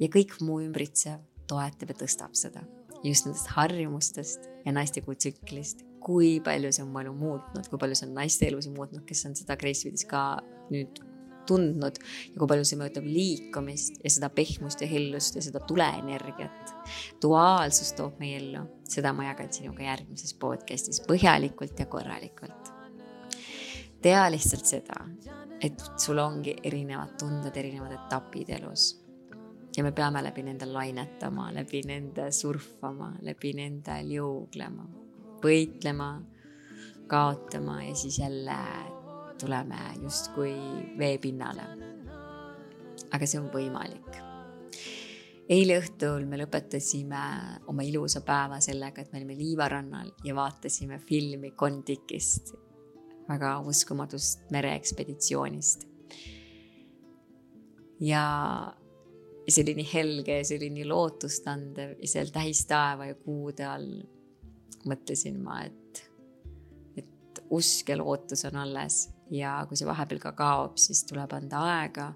[0.00, 1.20] ja kõik muu ümbritsev
[1.50, 2.62] toetab ja tõstab seda.
[3.02, 7.94] just nendest harjumustest ja naistekuu tsüklist, kui palju see on mu elu muutnud, kui palju
[7.94, 10.40] see on naiste elusid muutnud, kes on seda Gracefit'is ka
[10.72, 10.98] nüüd
[11.48, 16.74] tundnud ja kui palju see mõjutab liikumist ja seda pehmust ja hellust ja seda tuleenergiat.
[17.22, 22.76] duaalsus toob meie ellu, seda ma jagan sinuga järgmises podcast'is põhjalikult ja korralikult
[24.02, 25.00] tea lihtsalt seda,
[25.60, 28.94] et sul ongi erinevad tunded, erinevad etapid elus.
[29.76, 34.86] ja me peame läbi nende lainetama, läbi nende surfama, läbi nende liuglema,
[35.42, 36.08] võitlema,
[37.06, 38.56] kaotama ja siis jälle
[39.40, 40.54] tuleme justkui
[40.98, 41.68] veepinnale.
[43.12, 44.18] aga see on võimalik
[45.48, 47.20] eile õhtul me lõpetasime
[47.72, 52.52] oma ilusa päeva sellega, et me olime liivarannal ja vaatasime filmi Kon-Tikist
[53.28, 55.86] väga uskumatust mereekspeditsioonist.
[58.00, 58.24] ja
[59.48, 63.88] see oli nii helge ja see oli nii lootustandev ja seal tähistaeva ja kuude all
[64.88, 66.02] mõtlesin ma, et,
[67.00, 71.62] et usk ja lootus on alles ja kui see vahepeal ka kaob, siis tuleb anda
[71.74, 72.12] aega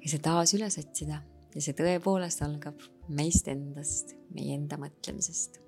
[0.00, 1.20] ja see taas üles otsida
[1.54, 5.60] ja see tõepoolest algab meist endast, meie enda mõtlemisest.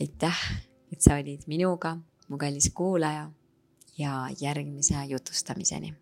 [0.00, 0.40] aitäh,
[0.92, 1.96] et sa olid minuga
[2.28, 3.30] mu kallis kuulaja
[3.98, 5.94] ja järgmise jutustamiseni